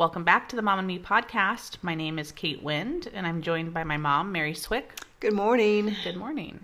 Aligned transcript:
Welcome 0.00 0.24
back 0.24 0.48
to 0.48 0.56
the 0.56 0.62
Mom 0.62 0.78
and 0.78 0.88
Me 0.88 0.98
podcast. 0.98 1.76
My 1.82 1.94
name 1.94 2.18
is 2.18 2.32
Kate 2.32 2.62
Wind, 2.62 3.10
and 3.12 3.26
I'm 3.26 3.42
joined 3.42 3.74
by 3.74 3.84
my 3.84 3.98
mom, 3.98 4.32
Mary 4.32 4.54
Swick. 4.54 4.94
Good 5.20 5.34
morning. 5.34 5.94
Good 6.02 6.16
morning. 6.16 6.60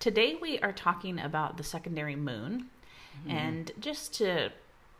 Today 0.00 0.36
we 0.38 0.58
are 0.58 0.74
talking 0.74 1.18
about 1.18 1.56
the 1.56 1.64
secondary 1.64 2.14
moon, 2.14 2.66
Mm-hmm. 3.20 3.30
and 3.30 3.70
just 3.80 4.12
to 4.16 4.52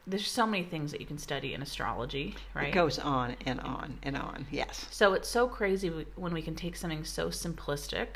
there's 0.07 0.27
so 0.27 0.47
many 0.47 0.65
things 0.65 0.93
that 0.93 1.01
you 1.03 1.07
can 1.07 1.19
study 1.19 1.53
in 1.53 1.61
astrology, 1.61 2.37
right? 2.55 2.69
It 2.69 2.73
goes 2.73 2.99
on 2.99 3.37
and 3.45 3.61
on 3.61 3.99
and 4.03 4.17
on. 4.17 4.47
Yes. 4.51 4.87
So 4.91 5.13
it's 5.13 5.29
so 5.29 5.47
crazy 5.47 6.07
when 6.17 6.33
we 6.33 6.41
can 6.41 6.55
take 6.55 6.75
something 6.75 7.05
so 7.05 7.29
simplistic 7.29 8.07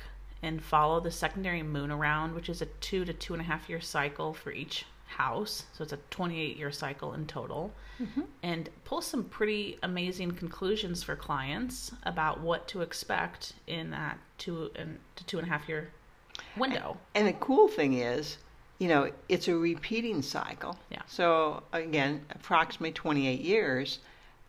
and 0.42 0.64
follow 0.64 0.98
the 0.98 1.10
secondary 1.10 1.62
moon 1.62 1.90
around, 1.90 2.34
which 2.34 2.48
is 2.48 2.62
a 2.62 2.66
two 2.80 3.04
to 3.04 3.12
two 3.12 3.34
and 3.34 3.42
a 3.42 3.44
half 3.44 3.68
year 3.68 3.82
cycle 3.82 4.32
for 4.32 4.50
each 4.50 4.86
house. 5.12 5.64
So 5.72 5.84
it's 5.84 5.92
a 5.92 5.98
28 6.10 6.56
year 6.56 6.72
cycle 6.72 7.14
in 7.14 7.26
total. 7.26 7.72
Mm-hmm. 8.00 8.22
And 8.42 8.68
pull 8.84 9.00
some 9.00 9.24
pretty 9.24 9.78
amazing 9.82 10.32
conclusions 10.32 11.02
for 11.02 11.14
clients 11.16 11.92
about 12.04 12.40
what 12.40 12.66
to 12.68 12.80
expect 12.82 13.52
in 13.66 13.90
that 13.90 14.18
two 14.38 14.70
and 14.74 14.98
to 15.16 15.24
two 15.26 15.38
and 15.38 15.46
a 15.46 15.50
half 15.50 15.68
year 15.68 15.90
window. 16.56 16.96
And 17.14 17.28
the 17.28 17.32
cool 17.34 17.68
thing 17.68 17.94
is, 17.94 18.38
you 18.78 18.88
know, 18.88 19.10
it's 19.28 19.48
a 19.48 19.54
repeating 19.54 20.22
cycle. 20.22 20.76
Yeah. 20.90 21.02
So 21.06 21.62
again, 21.72 22.24
approximately 22.30 22.92
28 22.92 23.40
years. 23.40 23.98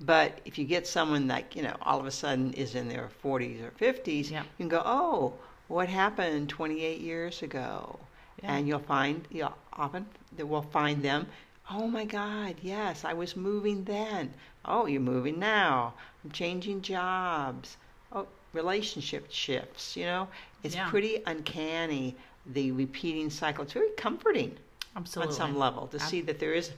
But 0.02 0.40
if 0.44 0.58
you 0.58 0.66
get 0.66 0.88
someone 0.88 1.28
that, 1.28 1.56
you 1.56 1.62
know, 1.62 1.76
all 1.82 2.00
of 2.00 2.06
a 2.06 2.12
sudden 2.12 2.52
is 2.54 2.76
in 2.76 2.90
their 2.90 3.10
40s 3.24 3.62
or 3.64 3.72
50s, 3.72 4.32
Yeah. 4.32 4.42
you 4.42 4.48
can 4.58 4.68
go, 4.68 4.82
oh, 4.84 5.34
what 5.68 5.88
happened 5.88 6.50
28 6.50 7.00
years 7.00 7.42
ago? 7.42 8.00
Yeah. 8.42 8.56
And 8.56 8.68
you'll 8.68 8.80
find, 8.80 9.26
you'll 9.30 9.54
often, 9.78 10.06
that 10.38 10.46
we'll 10.46 10.62
find 10.62 11.02
them, 11.04 11.28
oh 11.70 11.88
my 11.88 12.06
God, 12.06 12.56
yes, 12.62 13.06
I 13.06 13.14
was 13.14 13.36
moving 13.36 13.84
then. 13.84 14.34
Oh, 14.66 14.86
you're 14.86 15.02
moving 15.02 15.40
now. 15.40 15.94
I'm 16.24 16.32
changing 16.32 16.82
jobs. 16.82 17.78
Oh, 18.12 18.28
relationship 18.54 19.28
shifts, 19.30 19.96
you 19.98 20.06
know? 20.06 20.28
It's 20.64 20.76
Yeah. 20.76 20.90
pretty 20.90 21.22
uncanny, 21.26 22.16
the 22.46 22.72
repeating 22.72 23.30
cycle. 23.30 23.64
It's 23.64 23.74
very 23.74 23.90
comforting 23.98 24.58
Absolutely. 24.96 25.32
on 25.34 25.38
some 25.38 25.58
level 25.58 25.88
to 25.88 25.98
Ab- 26.02 26.10
see 26.10 26.22
that 26.22 26.40
there 26.40 26.54
is 26.54 26.72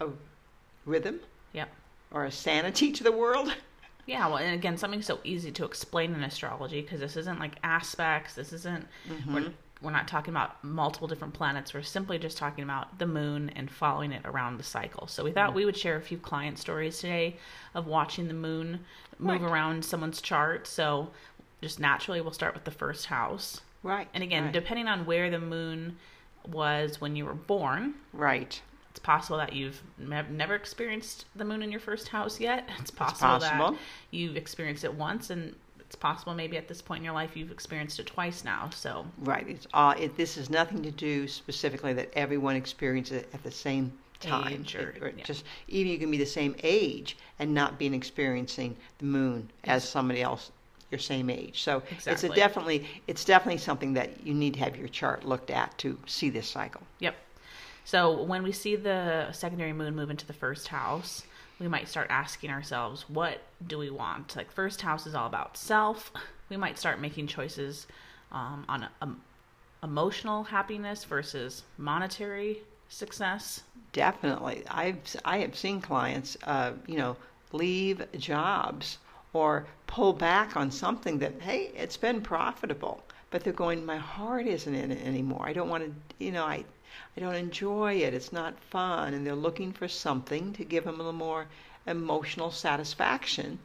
a 0.00 0.08
rhythm 0.84 1.20
Yep. 1.52 1.68
or 2.10 2.24
a 2.24 2.30
sanity 2.32 2.92
to 2.92 3.04
the 3.04 3.12
world. 3.12 3.54
Yeah, 4.04 4.26
well, 4.26 4.38
and 4.38 4.52
again, 4.52 4.76
something 4.76 5.00
so 5.00 5.20
easy 5.22 5.52
to 5.52 5.64
explain 5.64 6.12
in 6.12 6.24
astrology 6.24 6.82
because 6.82 6.98
this 6.98 7.16
isn't 7.16 7.38
like 7.38 7.52
aspects. 7.62 8.34
This 8.34 8.52
isn't 8.52 8.84
we're 9.28 9.52
we're 9.82 9.90
not 9.90 10.06
talking 10.06 10.32
about 10.32 10.62
multiple 10.62 11.08
different 11.08 11.34
planets. 11.34 11.74
We're 11.74 11.82
simply 11.82 12.18
just 12.18 12.38
talking 12.38 12.62
about 12.64 12.98
the 12.98 13.06
moon 13.06 13.50
and 13.56 13.70
following 13.70 14.12
it 14.12 14.22
around 14.24 14.58
the 14.58 14.62
cycle. 14.62 15.06
So 15.08 15.24
we 15.24 15.32
thought 15.32 15.50
mm. 15.50 15.54
we 15.54 15.64
would 15.64 15.76
share 15.76 15.96
a 15.96 16.00
few 16.00 16.18
client 16.18 16.58
stories 16.58 16.98
today 16.98 17.36
of 17.74 17.86
watching 17.86 18.28
the 18.28 18.34
moon 18.34 18.80
move 19.18 19.42
Right. 19.42 19.50
around 19.50 19.84
someone's 19.84 20.20
chart. 20.20 20.66
So 20.66 21.10
just 21.60 21.80
naturally, 21.80 22.20
we'll 22.20 22.32
start 22.32 22.54
with 22.54 22.64
the 22.64 22.70
first 22.70 23.06
house. 23.06 23.60
Right. 23.82 24.08
And 24.14 24.22
again, 24.22 24.44
right. 24.44 24.52
depending 24.52 24.86
on 24.86 25.04
where 25.04 25.30
the 25.30 25.40
moon 25.40 25.96
was 26.46 27.00
when 27.00 27.16
you 27.16 27.24
were 27.24 27.34
born, 27.34 27.94
right. 28.12 28.60
it's 28.90 29.00
possible 29.00 29.38
that 29.38 29.52
you've 29.52 29.82
nev- 29.98 30.30
never 30.30 30.54
experienced 30.54 31.26
the 31.34 31.44
moon 31.44 31.62
in 31.62 31.70
your 31.70 31.80
first 31.80 32.08
house 32.08 32.40
yet. 32.40 32.68
It's 32.78 32.90
possible, 32.90 33.40
possible. 33.40 33.72
that 33.72 33.80
you've 34.10 34.36
experienced 34.36 34.84
it 34.84 34.94
once, 34.94 35.30
and 35.30 35.54
it's 35.92 36.00
possible 36.00 36.32
maybe 36.32 36.56
at 36.56 36.68
this 36.68 36.80
point 36.80 37.00
in 37.00 37.04
your 37.04 37.12
life 37.12 37.36
you've 37.36 37.50
experienced 37.50 38.00
it 38.00 38.06
twice 38.06 38.44
now. 38.44 38.70
So, 38.74 39.04
Right. 39.18 39.46
It's 39.46 39.66
all. 39.74 39.90
It, 39.90 40.16
this 40.16 40.38
is 40.38 40.48
nothing 40.48 40.82
to 40.82 40.90
do 40.90 41.28
specifically 41.28 41.92
that 41.92 42.08
everyone 42.14 42.56
experiences 42.56 43.18
it 43.18 43.28
at 43.34 43.42
the 43.42 43.50
same 43.50 43.92
time. 44.18 44.54
Age 44.54 44.74
or- 44.74 44.94
or 45.02 45.12
yeah. 45.14 45.22
Just 45.22 45.44
even 45.68 45.92
you 45.92 45.98
can 45.98 46.10
be 46.10 46.16
the 46.16 46.24
same 46.24 46.56
age 46.62 47.18
and 47.38 47.52
not 47.52 47.78
being 47.78 47.92
experiencing 47.92 48.74
the 49.00 49.04
moon 49.04 49.50
as 49.64 49.86
somebody 49.86 50.22
else 50.22 50.50
your 50.90 50.98
same 50.98 51.28
age. 51.28 51.62
So 51.62 51.82
exactly. 51.90 52.12
it's 52.12 52.24
a 52.24 52.28
definitely 52.30 52.88
it's 53.06 53.24
definitely 53.26 53.58
something 53.58 53.92
that 53.92 54.26
you 54.26 54.32
need 54.32 54.54
to 54.54 54.60
have 54.60 54.78
your 54.78 54.88
chart 54.88 55.26
looked 55.26 55.50
at 55.50 55.76
to 55.78 55.98
see 56.06 56.30
this 56.30 56.48
cycle. 56.48 56.80
yep. 57.00 57.16
So 57.84 58.22
when 58.22 58.42
we 58.44 58.52
see 58.52 58.76
the 58.76 59.30
secondary 59.32 59.74
moon 59.74 59.94
move 59.94 60.08
into 60.08 60.26
the 60.26 60.32
first 60.32 60.68
house, 60.68 61.24
we 61.62 61.68
might 61.68 61.88
start 61.88 62.08
asking 62.10 62.50
ourselves, 62.50 63.08
what 63.08 63.40
do 63.68 63.78
we 63.78 63.88
want? 63.88 64.34
Like 64.34 64.50
first 64.50 64.82
house 64.82 65.06
is 65.06 65.14
all 65.14 65.26
about 65.26 65.56
self. 65.56 66.12
We 66.48 66.56
might 66.56 66.76
start 66.76 67.00
making 67.00 67.28
choices 67.28 67.86
um, 68.32 68.64
on 68.68 68.88
um, 69.00 69.22
emotional 69.82 70.42
happiness 70.42 71.04
versus 71.04 71.62
monetary 71.78 72.58
success. 72.88 73.62
Definitely, 73.92 74.64
I've 74.68 74.98
I 75.24 75.38
have 75.38 75.56
seen 75.56 75.80
clients, 75.80 76.36
uh, 76.44 76.72
you 76.86 76.96
know, 76.96 77.16
leave 77.52 78.04
jobs 78.18 78.98
or 79.32 79.66
pull 79.86 80.12
back 80.12 80.56
on 80.56 80.70
something 80.70 81.18
that 81.20 81.40
hey, 81.40 81.70
it's 81.74 81.96
been 81.96 82.20
profitable, 82.20 83.02
but 83.30 83.44
they're 83.44 83.52
going, 83.52 83.86
my 83.86 83.96
heart 83.96 84.46
isn't 84.46 84.74
in 84.74 84.90
it 84.90 85.06
anymore. 85.06 85.46
I 85.46 85.52
don't 85.52 85.68
want 85.68 85.84
to, 85.84 86.24
you 86.24 86.32
know, 86.32 86.44
I 86.44 86.64
I 87.16 87.20
don't 87.20 87.34
enjoy 87.34 87.94
it. 87.94 88.14
It's 88.14 88.32
not 88.32 88.58
fun, 88.70 89.14
and 89.14 89.26
they're 89.26 89.34
looking 89.34 89.72
for 89.72 89.88
something 89.88 90.52
to 90.54 90.64
give 90.64 90.84
them 90.84 90.94
a 90.94 90.96
little 90.98 91.12
more 91.12 91.46
emotional 91.86 92.50
satisfaction. 92.50 93.58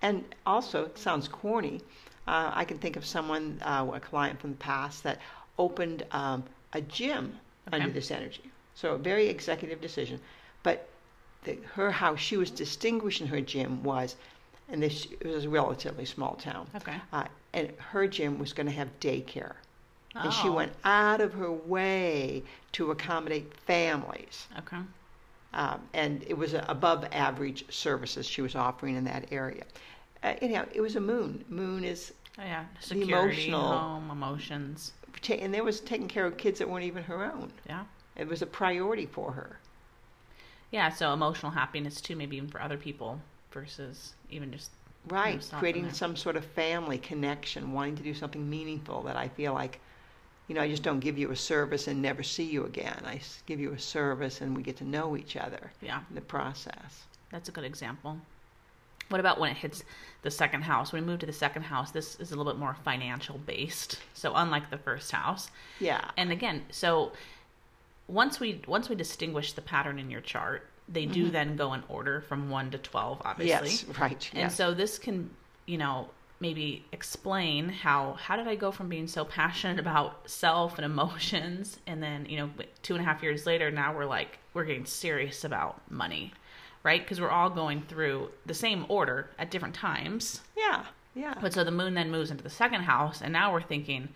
And 0.00 0.24
also, 0.46 0.84
it 0.86 0.98
sounds 0.98 1.28
corny. 1.28 1.80
Uh, 2.26 2.50
I 2.54 2.64
can 2.64 2.78
think 2.78 2.96
of 2.96 3.04
someone, 3.04 3.60
uh, 3.62 3.88
a 3.92 4.00
client 4.00 4.40
from 4.40 4.50
the 4.50 4.56
past, 4.56 5.02
that 5.04 5.20
opened 5.58 6.04
um, 6.12 6.44
a 6.72 6.80
gym 6.80 7.38
under 7.72 7.90
this 7.90 8.10
energy. 8.10 8.50
So 8.74 8.94
a 8.94 8.98
very 8.98 9.28
executive 9.28 9.80
decision. 9.80 10.20
But 10.62 10.88
the, 11.44 11.58
her 11.74 11.90
how 11.90 12.16
she 12.16 12.36
was 12.36 12.50
distinguishing 12.50 13.26
her 13.26 13.40
gym 13.40 13.82
was, 13.82 14.16
and 14.68 14.82
this 14.82 15.06
it 15.20 15.26
was 15.26 15.44
a 15.44 15.48
relatively 15.48 16.04
small 16.04 16.34
town. 16.34 16.66
Okay. 16.76 16.96
Uh, 17.12 17.24
and 17.52 17.72
her 17.78 18.06
gym 18.06 18.38
was 18.38 18.52
going 18.52 18.66
to 18.66 18.72
have 18.72 18.88
daycare. 19.00 19.54
And 20.14 20.32
she 20.32 20.48
Oh. 20.48 20.52
went 20.52 20.72
out 20.84 21.20
of 21.20 21.32
her 21.34 21.50
way 21.50 22.42
to 22.72 22.90
accommodate 22.90 23.52
families. 23.66 24.46
Okay. 24.58 24.78
Um, 25.54 25.80
and 25.92 26.22
it 26.26 26.36
was 26.36 26.54
above 26.54 27.06
average 27.12 27.70
services 27.72 28.26
she 28.26 28.42
was 28.42 28.54
offering 28.54 28.96
in 28.96 29.04
that 29.04 29.30
area. 29.32 29.64
Uh, 30.22 30.34
anyhow, 30.40 30.66
it 30.72 30.80
was 30.80 30.96
a 30.96 31.00
moon. 31.00 31.44
Moon 31.48 31.84
is, 31.84 32.12
Oh, 32.38 32.42
yeah, 32.42 32.64
security, 32.80 33.48
emotional- 33.48 33.78
home, 33.78 34.10
emotions. 34.10 34.92
and 35.28 35.52
there 35.52 35.64
was 35.64 35.80
taking 35.80 36.08
care 36.08 36.24
of 36.26 36.36
kids 36.36 36.58
that 36.58 36.68
weren't 36.68 36.84
even 36.84 37.02
her 37.04 37.24
own. 37.24 37.52
Yeah, 37.68 37.84
It 38.16 38.28
was 38.28 38.40
a 38.42 38.46
priority 38.46 39.06
for 39.06 39.32
her. 39.32 39.58
yeah. 40.70 40.88
So 40.90 41.12
emotional 41.12 41.52
happiness 41.52 42.00
too, 42.00 42.16
maybe 42.16 42.36
even 42.36 42.48
for 42.48 42.60
other 42.62 42.76
people 42.78 43.20
versus 43.50 44.14
even 44.30 44.52
just 44.52 44.70
Right, 45.08 45.44
creating 45.58 45.92
some 45.92 46.14
sort 46.16 46.36
of 46.36 46.44
family 46.44 46.96
connection, 46.96 47.72
wanting 47.72 47.96
to 47.96 48.02
do 48.04 48.14
something 48.14 48.48
meaningful 48.48 49.02
that 49.02 49.16
I 49.16 49.28
feel 49.28 49.52
like, 49.52 49.80
you 50.48 50.54
know, 50.54 50.60
I 50.60 50.68
just 50.68 50.82
don't 50.82 51.00
give 51.00 51.18
you 51.18 51.30
a 51.30 51.36
service 51.36 51.88
and 51.88 52.02
never 52.02 52.22
see 52.22 52.44
you 52.44 52.64
again. 52.64 53.02
I 53.04 53.20
give 53.46 53.60
you 53.60 53.72
a 53.72 53.78
service 53.78 54.40
and 54.40 54.56
we 54.56 54.62
get 54.62 54.76
to 54.78 54.84
know 54.84 55.16
each 55.16 55.36
other 55.36 55.72
yeah. 55.80 56.00
in 56.08 56.14
the 56.14 56.20
process. 56.20 57.04
That's 57.30 57.48
a 57.48 57.52
good 57.52 57.64
example. 57.64 58.18
What 59.08 59.20
about 59.20 59.38
when 59.38 59.50
it 59.50 59.56
hits 59.58 59.84
the 60.22 60.30
second 60.30 60.62
house? 60.62 60.92
When 60.92 61.04
we 61.04 61.10
move 61.10 61.20
to 61.20 61.26
the 61.26 61.32
second 61.32 61.62
house, 61.62 61.90
this 61.90 62.18
is 62.18 62.32
a 62.32 62.36
little 62.36 62.52
bit 62.52 62.58
more 62.58 62.76
financial 62.84 63.38
based. 63.38 63.98
So 64.14 64.32
unlike 64.34 64.70
the 64.70 64.78
first 64.78 65.10
house, 65.10 65.50
Yeah. 65.80 66.10
and 66.16 66.32
again, 66.32 66.64
so 66.70 67.12
once 68.08 68.40
we 68.40 68.60
once 68.66 68.88
we 68.88 68.96
distinguish 68.96 69.52
the 69.52 69.62
pattern 69.62 69.98
in 69.98 70.10
your 70.10 70.20
chart, 70.20 70.66
they 70.88 71.06
do 71.06 71.24
mm-hmm. 71.24 71.32
then 71.32 71.56
go 71.56 71.72
in 71.74 71.82
order 71.88 72.20
from 72.22 72.50
one 72.50 72.70
to 72.70 72.78
twelve, 72.78 73.22
obviously. 73.24 73.70
Yes, 73.70 73.84
right. 73.98 74.30
And 74.32 74.42
yes. 74.42 74.56
so 74.56 74.74
this 74.74 74.98
can, 74.98 75.30
you 75.66 75.78
know, 75.78 76.08
maybe 76.42 76.84
explain 76.92 77.68
how 77.70 78.14
how 78.14 78.36
did 78.36 78.48
I 78.48 78.56
go 78.56 78.70
from 78.72 78.88
being 78.88 79.06
so 79.06 79.24
passionate 79.24 79.78
about 79.78 80.28
self 80.28 80.76
and 80.76 80.84
emotions, 80.84 81.78
and 81.86 82.02
then 82.02 82.26
you 82.26 82.36
know, 82.36 82.50
two 82.82 82.94
and 82.94 83.02
a 83.02 83.06
half 83.06 83.22
years 83.22 83.46
later, 83.46 83.70
now 83.70 83.96
we're 83.96 84.04
like 84.04 84.38
we're 84.52 84.64
getting 84.64 84.84
serious 84.84 85.44
about 85.44 85.80
money, 85.90 86.34
right? 86.82 87.00
Because 87.00 87.20
we're 87.20 87.30
all 87.30 87.48
going 87.48 87.82
through 87.82 88.30
the 88.44 88.52
same 88.52 88.84
order 88.88 89.30
at 89.38 89.50
different 89.50 89.74
times. 89.74 90.42
yeah, 90.56 90.84
yeah. 91.14 91.34
But 91.40 91.54
so 91.54 91.64
the 91.64 91.70
moon 91.70 91.94
then 91.94 92.10
moves 92.10 92.30
into 92.30 92.42
the 92.42 92.50
second 92.50 92.82
house, 92.82 93.22
and 93.22 93.32
now 93.32 93.52
we're 93.52 93.62
thinking, 93.62 94.08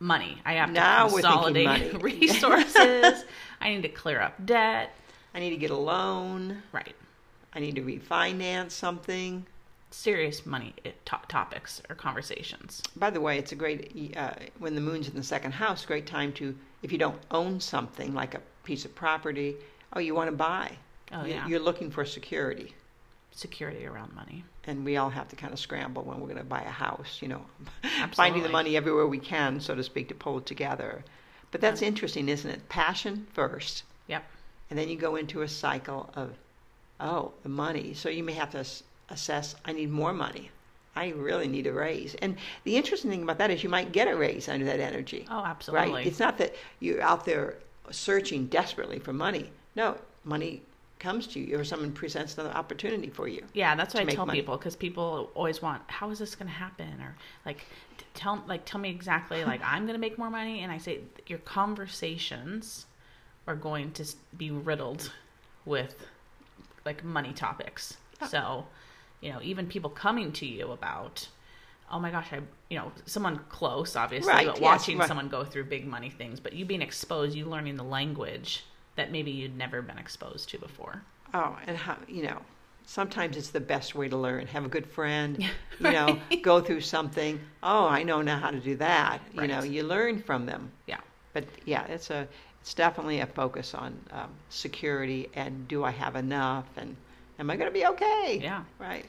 money. 0.00 0.40
I 0.44 0.54
have 0.54 0.70
Now 0.70 1.06
to 1.06 1.12
consolidate 1.12 2.02
resources. 2.02 3.24
I 3.60 3.70
need 3.70 3.82
to 3.82 3.88
clear 3.88 4.20
up 4.20 4.44
debt. 4.44 4.94
I 5.34 5.40
need 5.40 5.50
to 5.50 5.56
get 5.56 5.70
a 5.70 5.76
loan. 5.76 6.62
Right. 6.72 6.96
I 7.52 7.60
need 7.60 7.76
to 7.76 7.82
refinance 7.82 8.72
something. 8.72 9.46
Serious 9.90 10.44
money 10.44 10.74
to- 10.84 10.92
topics 11.28 11.80
or 11.88 11.94
conversations. 11.94 12.82
By 12.96 13.10
the 13.10 13.20
way, 13.20 13.38
it's 13.38 13.52
a 13.52 13.56
great 13.56 14.14
uh, 14.16 14.32
when 14.58 14.74
the 14.74 14.80
moon's 14.82 15.08
in 15.08 15.14
the 15.14 15.22
second 15.22 15.52
house. 15.52 15.86
Great 15.86 16.06
time 16.06 16.32
to 16.34 16.54
if 16.82 16.92
you 16.92 16.98
don't 16.98 17.20
own 17.30 17.58
something 17.60 18.14
like 18.14 18.34
a 18.34 18.40
piece 18.64 18.84
of 18.84 18.94
property. 18.94 19.56
Oh, 19.94 19.98
you 20.00 20.14
want 20.14 20.28
to 20.30 20.36
buy. 20.36 20.72
Oh, 21.12 21.24
You- 21.24 21.34
yeah. 21.34 21.46
You're 21.48 21.60
looking 21.60 21.90
for 21.90 22.04
security, 22.04 22.74
Security 23.32 23.86
around 23.86 24.14
money. 24.14 24.44
and 24.66 24.84
we 24.84 24.98
all 24.98 25.08
have 25.10 25.28
to 25.28 25.36
kind 25.36 25.52
of 25.54 25.58
scramble 25.58 26.02
when 26.02 26.20
we're 26.20 26.26
going 26.26 26.36
to 26.38 26.44
buy 26.44 26.60
a 26.60 26.70
house. 26.70 27.20
You 27.22 27.28
know, 27.28 27.46
finding 28.12 28.42
the 28.42 28.48
money 28.50 28.76
everywhere 28.76 29.06
we 29.06 29.18
can, 29.18 29.58
so 29.60 29.74
to 29.74 29.82
speak, 29.82 30.08
to 30.08 30.14
pull 30.14 30.38
it 30.38 30.46
together. 30.46 31.02
But 31.50 31.62
that's 31.62 31.80
interesting, 31.80 32.28
isn't 32.28 32.50
it? 32.50 32.68
Passion 32.68 33.26
first, 33.32 33.84
Yep. 34.08 34.22
and 34.68 34.78
then 34.78 34.90
you 34.90 34.96
go 34.96 35.16
into 35.16 35.40
a 35.40 35.48
cycle 35.48 36.10
of, 36.14 36.34
oh, 37.00 37.32
the 37.42 37.48
money. 37.48 37.94
So 37.94 38.10
you 38.10 38.22
may 38.22 38.34
have 38.34 38.50
to 38.50 38.66
assess. 39.10 39.54
I 39.64 39.72
need 39.72 39.90
more 39.90 40.12
money. 40.12 40.50
I 40.96 41.10
really 41.10 41.46
need 41.46 41.66
a 41.66 41.72
raise. 41.72 42.14
And 42.16 42.36
the 42.64 42.76
interesting 42.76 43.10
thing 43.10 43.22
about 43.22 43.38
that 43.38 43.50
is 43.50 43.62
you 43.62 43.68
might 43.68 43.92
get 43.92 44.08
a 44.08 44.16
raise 44.16 44.48
under 44.48 44.64
that 44.66 44.80
energy. 44.80 45.26
Oh, 45.30 45.44
absolutely. 45.44 45.92
Right? 45.92 46.06
It's 46.06 46.18
not 46.18 46.38
that 46.38 46.54
you're 46.80 47.00
out 47.00 47.24
there 47.24 47.58
searching 47.90 48.46
desperately 48.46 48.98
for 48.98 49.12
money. 49.12 49.50
No, 49.76 49.96
money 50.24 50.62
comes 50.98 51.26
to 51.28 51.40
you 51.40 51.58
or 51.58 51.64
someone 51.64 51.92
presents 51.92 52.36
an 52.38 52.46
opportunity 52.48 53.08
for 53.08 53.28
you. 53.28 53.44
Yeah, 53.54 53.76
that's 53.76 53.94
what 53.94 54.08
I 54.08 54.12
tell 54.12 54.26
money. 54.26 54.40
people 54.40 54.56
because 54.56 54.74
people 54.74 55.30
always 55.34 55.62
want, 55.62 55.82
how 55.86 56.10
is 56.10 56.18
this 56.18 56.34
going 56.34 56.48
to 56.48 56.54
happen? 56.54 57.00
Or 57.00 57.14
like, 57.46 57.64
tell 58.14 58.42
like 58.48 58.64
tell 58.64 58.80
me 58.80 58.90
exactly 58.90 59.44
like 59.44 59.60
I'm 59.64 59.84
going 59.84 59.94
to 59.94 60.00
make 60.00 60.18
more 60.18 60.30
money, 60.30 60.60
and 60.60 60.72
I 60.72 60.78
say 60.78 61.00
your 61.26 61.38
conversations 61.40 62.86
are 63.46 63.54
going 63.54 63.92
to 63.92 64.04
be 64.36 64.50
riddled 64.50 65.12
with 65.64 65.94
like 66.84 67.04
money 67.04 67.32
topics. 67.32 67.96
So, 68.28 68.66
you 69.20 69.32
know, 69.32 69.40
even 69.42 69.66
people 69.66 69.90
coming 69.90 70.32
to 70.32 70.46
you 70.46 70.72
about, 70.72 71.28
oh 71.90 71.98
my 71.98 72.10
gosh, 72.10 72.28
I 72.32 72.40
you 72.70 72.78
know 72.78 72.92
someone 73.06 73.38
close 73.48 73.96
obviously, 73.96 74.32
Right, 74.32 74.46
but 74.46 74.56
yes, 74.56 74.62
watching 74.62 74.98
right. 74.98 75.08
someone 75.08 75.28
go 75.28 75.44
through 75.44 75.64
big 75.64 75.86
money 75.86 76.10
things, 76.10 76.40
but 76.40 76.52
you 76.52 76.64
being 76.64 76.82
exposed, 76.82 77.34
you 77.36 77.46
learning 77.46 77.76
the 77.76 77.84
language 77.84 78.64
that 78.96 79.10
maybe 79.12 79.30
you'd 79.30 79.56
never 79.56 79.80
been 79.82 79.98
exposed 79.98 80.48
to 80.50 80.58
before. 80.58 81.02
Oh, 81.34 81.56
and 81.66 81.76
how, 81.76 81.96
you 82.08 82.22
know, 82.24 82.40
sometimes 82.84 83.36
it's 83.36 83.50
the 83.50 83.60
best 83.60 83.94
way 83.94 84.08
to 84.08 84.16
learn. 84.16 84.46
Have 84.48 84.64
a 84.64 84.68
good 84.68 84.86
friend, 84.86 85.38
you 85.78 85.90
know, 85.92 86.18
Right. 86.30 86.42
go 86.42 86.60
through 86.60 86.80
something. 86.80 87.38
Oh, 87.62 87.86
I 87.86 88.02
know 88.02 88.22
now 88.22 88.38
how 88.38 88.50
to 88.50 88.60
do 88.60 88.76
that. 88.76 89.20
You 89.34 89.46
know, 89.46 89.62
you 89.62 89.82
learn 89.84 90.20
from 90.22 90.46
them. 90.46 90.70
Yeah. 90.86 91.00
But 91.32 91.44
yeah, 91.64 91.84
it's 91.86 92.10
a 92.10 92.26
it's 92.60 92.74
definitely 92.74 93.20
a 93.20 93.26
focus 93.26 93.72
on 93.74 93.98
um, 94.10 94.30
security 94.48 95.28
and 95.34 95.68
do 95.68 95.84
I 95.84 95.90
have 95.90 96.16
enough 96.16 96.66
and 96.76 96.96
am 97.38 97.50
I 97.50 97.56
going 97.56 97.68
to 97.68 97.74
be 97.74 97.86
okay? 97.86 98.40
Yeah. 98.42 98.62
Right. 98.78 99.06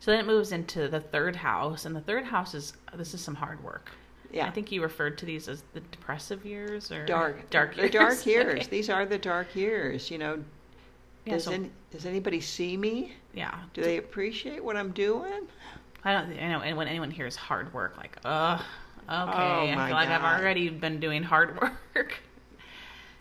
So 0.00 0.10
then 0.10 0.20
it 0.20 0.26
moves 0.26 0.52
into 0.52 0.88
the 0.88 1.00
third 1.00 1.34
house, 1.36 1.84
and 1.86 1.94
the 1.96 2.00
third 2.00 2.24
house 2.24 2.54
is 2.54 2.74
this 2.94 3.14
is 3.14 3.20
some 3.20 3.34
hard 3.34 3.62
work. 3.64 3.90
Yeah. 4.32 4.46
I 4.46 4.50
think 4.50 4.70
you 4.72 4.82
referred 4.82 5.16
to 5.18 5.26
these 5.26 5.48
as 5.48 5.62
the 5.72 5.80
depressive 5.80 6.44
years 6.44 6.90
or 6.92 7.06
dark 7.06 7.48
dark 7.50 7.76
years. 7.76 7.90
dark 7.92 8.26
years. 8.26 8.46
Okay. 8.60 8.66
These 8.70 8.90
are 8.90 9.06
the 9.06 9.18
dark 9.18 9.54
years. 9.54 10.10
You 10.10 10.18
know, 10.18 10.44
Yeah, 11.24 11.34
does 11.34 11.44
so- 11.44 11.52
any, 11.52 11.70
does 11.90 12.04
anybody 12.06 12.40
see 12.40 12.76
me? 12.76 13.14
Yeah. 13.34 13.54
Do 13.72 13.82
they 13.82 13.96
appreciate 13.98 14.62
what 14.62 14.76
I'm 14.76 14.90
doing? 14.92 15.46
I 16.04 16.12
don't. 16.12 16.30
I 16.38 16.48
know. 16.48 16.60
And 16.60 16.76
when 16.76 16.88
anyone 16.88 17.10
hears 17.10 17.36
hard 17.36 17.72
work, 17.72 17.96
like, 17.96 18.16
ugh, 18.24 18.60
okay, 18.60 18.66
I 19.08 19.72
Oh 19.72 19.76
my 19.76 19.86
feel 19.86 19.96
like 19.96 20.08
I've 20.08 20.40
already 20.40 20.68
been 20.68 21.00
doing 21.00 21.22
hard 21.22 21.58
work. 21.94 22.14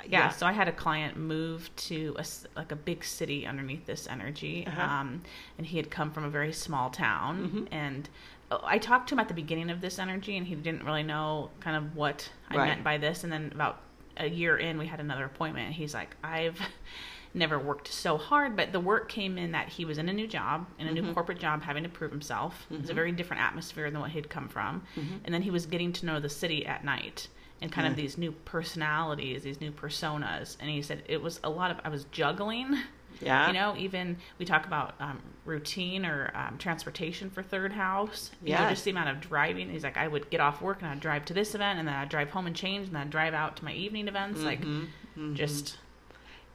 Yeah. 0.09 0.29
So 0.29 0.45
I 0.45 0.51
had 0.51 0.67
a 0.67 0.71
client 0.71 1.17
move 1.17 1.69
to 1.77 2.15
a 2.17 2.25
like 2.55 2.71
a 2.71 2.75
big 2.75 3.03
city 3.03 3.45
underneath 3.45 3.85
this 3.85 4.07
energy, 4.07 4.65
Uh-huh. 4.67 4.81
um, 4.81 5.21
and 5.57 5.65
he 5.67 5.77
had 5.77 5.89
come 5.91 6.11
from 6.11 6.23
a 6.23 6.29
very 6.29 6.51
small 6.53 6.89
town, 6.89 7.49
Mhm. 7.49 7.67
and 7.71 8.09
oh, 8.51 8.61
I 8.63 8.77
talked 8.77 9.09
to 9.09 9.15
him 9.15 9.19
at 9.19 9.27
the 9.27 9.33
beginning 9.33 9.69
of 9.69 9.81
this 9.81 9.97
energy, 9.99 10.37
and 10.37 10.45
he 10.47 10.55
didn't 10.55 10.83
really 10.83 11.03
know 11.03 11.49
kind 11.59 11.75
of 11.77 11.95
what 11.95 12.31
I 12.49 12.57
Right. 12.57 12.67
meant 12.67 12.83
by 12.83 12.97
this, 12.97 13.23
and 13.23 13.31
then 13.33 13.51
about 13.53 13.81
a 14.17 14.29
year 14.29 14.55
in, 14.57 14.77
we 14.77 14.85
had 14.87 14.99
another 14.99 15.25
appointment, 15.25 15.65
and 15.65 15.75
he's 15.75 15.93
like, 15.93 16.15
I've 16.23 16.59
never 17.33 17.59
worked 17.59 17.89
so 17.89 18.17
hard, 18.17 18.55
but 18.55 18.71
the 18.71 18.79
work 18.79 19.09
came 19.09 19.37
in 19.37 19.51
that 19.51 19.67
he 19.67 19.83
was 19.83 19.97
in 19.97 20.07
a 20.07 20.13
new 20.13 20.25
job, 20.27 20.67
in 20.79 20.87
a 20.87 20.91
new 20.93 21.01
Mhm. 21.03 21.13
corporate 21.13 21.37
job, 21.39 21.63
having 21.63 21.83
to 21.83 21.89
prove 21.89 22.11
himself. 22.11 22.65
It 22.71 22.79
was 22.79 22.89
a 22.89 22.93
very 22.93 23.11
different 23.11 23.43
atmosphere 23.43 23.91
than 23.91 23.99
what 23.99 24.11
he'd 24.11 24.29
come 24.29 24.47
from. 24.47 24.83
Mhm. 24.95 25.19
And 25.25 25.33
then 25.33 25.41
he 25.41 25.51
was 25.51 25.65
getting 25.65 25.91
to 25.93 26.05
know 26.05 26.19
the 26.21 26.29
city 26.29 26.65
at 26.65 26.85
night 26.85 27.27
and 27.61 27.71
kind 27.71 27.87
of 27.87 27.95
these 27.95 28.17
new 28.17 28.31
personalities, 28.31 29.43
these 29.43 29.61
new 29.61 29.71
personas. 29.71 30.57
And 30.59 30.69
he 30.69 30.81
said 30.81 31.03
it 31.07 31.21
was 31.21 31.39
a 31.43 31.49
lot 31.49 31.71
of, 31.71 31.79
I 31.83 31.89
was 31.89 32.05
juggling. 32.11 32.77
Yeah. 33.21 33.47
You 33.47 33.53
know, 33.53 33.75
even 33.77 34.17
we 34.39 34.45
talk 34.45 34.65
about 34.67 34.95
um, 34.99 35.21
routine 35.45 36.05
or 36.05 36.31
um, 36.35 36.57
transportation 36.57 37.29
for 37.29 37.41
third 37.41 37.71
house. 37.71 38.31
You 38.43 38.51
know, 38.55 38.69
just 38.69 38.83
the 38.83 38.91
amount 38.91 39.07
of 39.09 39.21
driving. 39.21 39.69
He's 39.69 39.83
like, 39.85 39.95
I 39.95 40.07
would 40.07 40.29
get 40.29 40.41
off 40.41 40.61
work 40.61 40.81
and 40.81 40.91
I'd 40.91 40.99
drive 40.99 41.23
to 41.25 41.33
this 41.33 41.55
event 41.55 41.79
and 41.79 41.87
then 41.87 41.95
I'd 41.95 42.09
drive 42.09 42.29
home 42.29 42.45
and 42.45 42.55
change 42.55 42.87
and 42.87 42.95
then 42.95 43.03
I'd 43.03 43.09
drive 43.09 43.33
out 43.33 43.55
to 43.57 43.63
my 43.65 43.71
evening 43.73 44.09
events. 44.09 44.43
Like, 44.43 44.61
Mhm, 44.61 44.87
mhm. 45.17 45.33
just, 45.33 45.77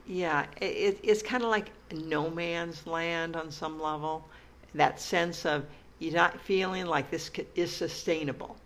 Yeah, 0.06 0.46
it, 0.61 0.64
it, 0.64 1.00
it's 1.03 1.23
kind 1.23 1.43
of 1.43 1.50
like 1.50 1.70
no 1.93 2.29
man's 2.31 2.87
land 2.87 3.37
on 3.37 3.50
some 3.50 3.81
level. 3.81 4.29
That 4.75 5.00
sense 5.00 5.46
of 5.46 5.64
you're 5.99 6.12
not 6.14 6.41
feeling 6.41 6.87
like 6.87 7.11
this 7.11 7.31
is 7.55 7.75
sustainable. 7.75 8.56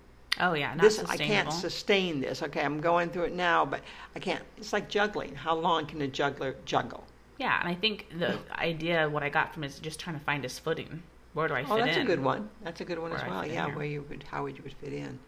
Oh 0.41 0.55
yeah, 0.55 0.75
not 0.75 0.83
this 0.83 0.99
I 1.05 1.17
can't 1.17 1.53
sustain 1.53 2.21
this. 2.21 2.43
Okay, 2.43 2.63
I'm 2.63 2.81
going 2.81 3.11
through 3.11 3.25
it 3.25 3.35
now, 3.35 3.65
but 3.65 3.81
I 4.15 4.19
can't. 4.19 4.43
It's 4.57 4.73
like 4.73 4.89
juggling. 4.89 5.35
How 5.35 5.55
long 5.55 5.87
can 5.87 6.03
a 6.03 6.09
juggler 6.09 6.57
juggle? 6.65 7.05
Yeah, 7.39 7.59
and 7.61 7.69
I 7.69 7.75
think 7.75 8.07
the 8.19 8.39
idea, 8.53 9.09
what 9.09 9.23
I 9.23 9.29
got 9.29 9.53
from 9.53 9.65
it 9.65 9.69
is 9.69 9.79
just 9.79 9.99
trying 9.99 10.19
to 10.19 10.25
find 10.25 10.43
his 10.45 10.59
footing. 10.59 11.03
Where 11.33 11.49
do 11.49 11.55
I 11.55 11.63
oh, 11.63 11.65
fit 11.65 11.73
in? 11.75 11.83
Oh, 11.83 11.87
that's 11.87 11.97
a 11.99 12.05
good 12.05 12.23
one. 12.23 12.49
That's 12.63 12.81
a 12.81 12.85
good 12.85 12.99
one 12.99 13.11
Where 13.11 13.21
as 13.21 13.29
well. 13.29 13.47
Yeah, 13.47 13.75
where 13.75 13.85
you 13.85 14.05
would, 14.09 14.25
how 14.31 14.45
would 14.45 14.57
you 14.57 14.63
would 14.63 14.75
fit 14.75 14.93
in? 14.93 15.19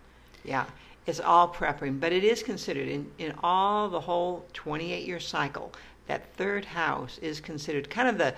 Yeah, 0.44 0.67
it's 1.06 1.20
all 1.20 1.52
prepping, 1.52 1.99
but 1.99 2.12
it 2.12 2.25
is 2.25 2.43
considered 2.43 2.88
in 2.88 3.11
in 3.19 3.35
all 3.43 3.88
the 3.88 4.00
whole 4.00 4.44
28 4.52 5.06
year 5.06 5.20
cycle. 5.20 5.73
That 6.06 6.32
third 6.35 6.64
house 6.64 7.19
is 7.19 7.41
considered 7.41 7.91
kind 7.91 8.09
of 8.09 8.19
the 8.19 8.35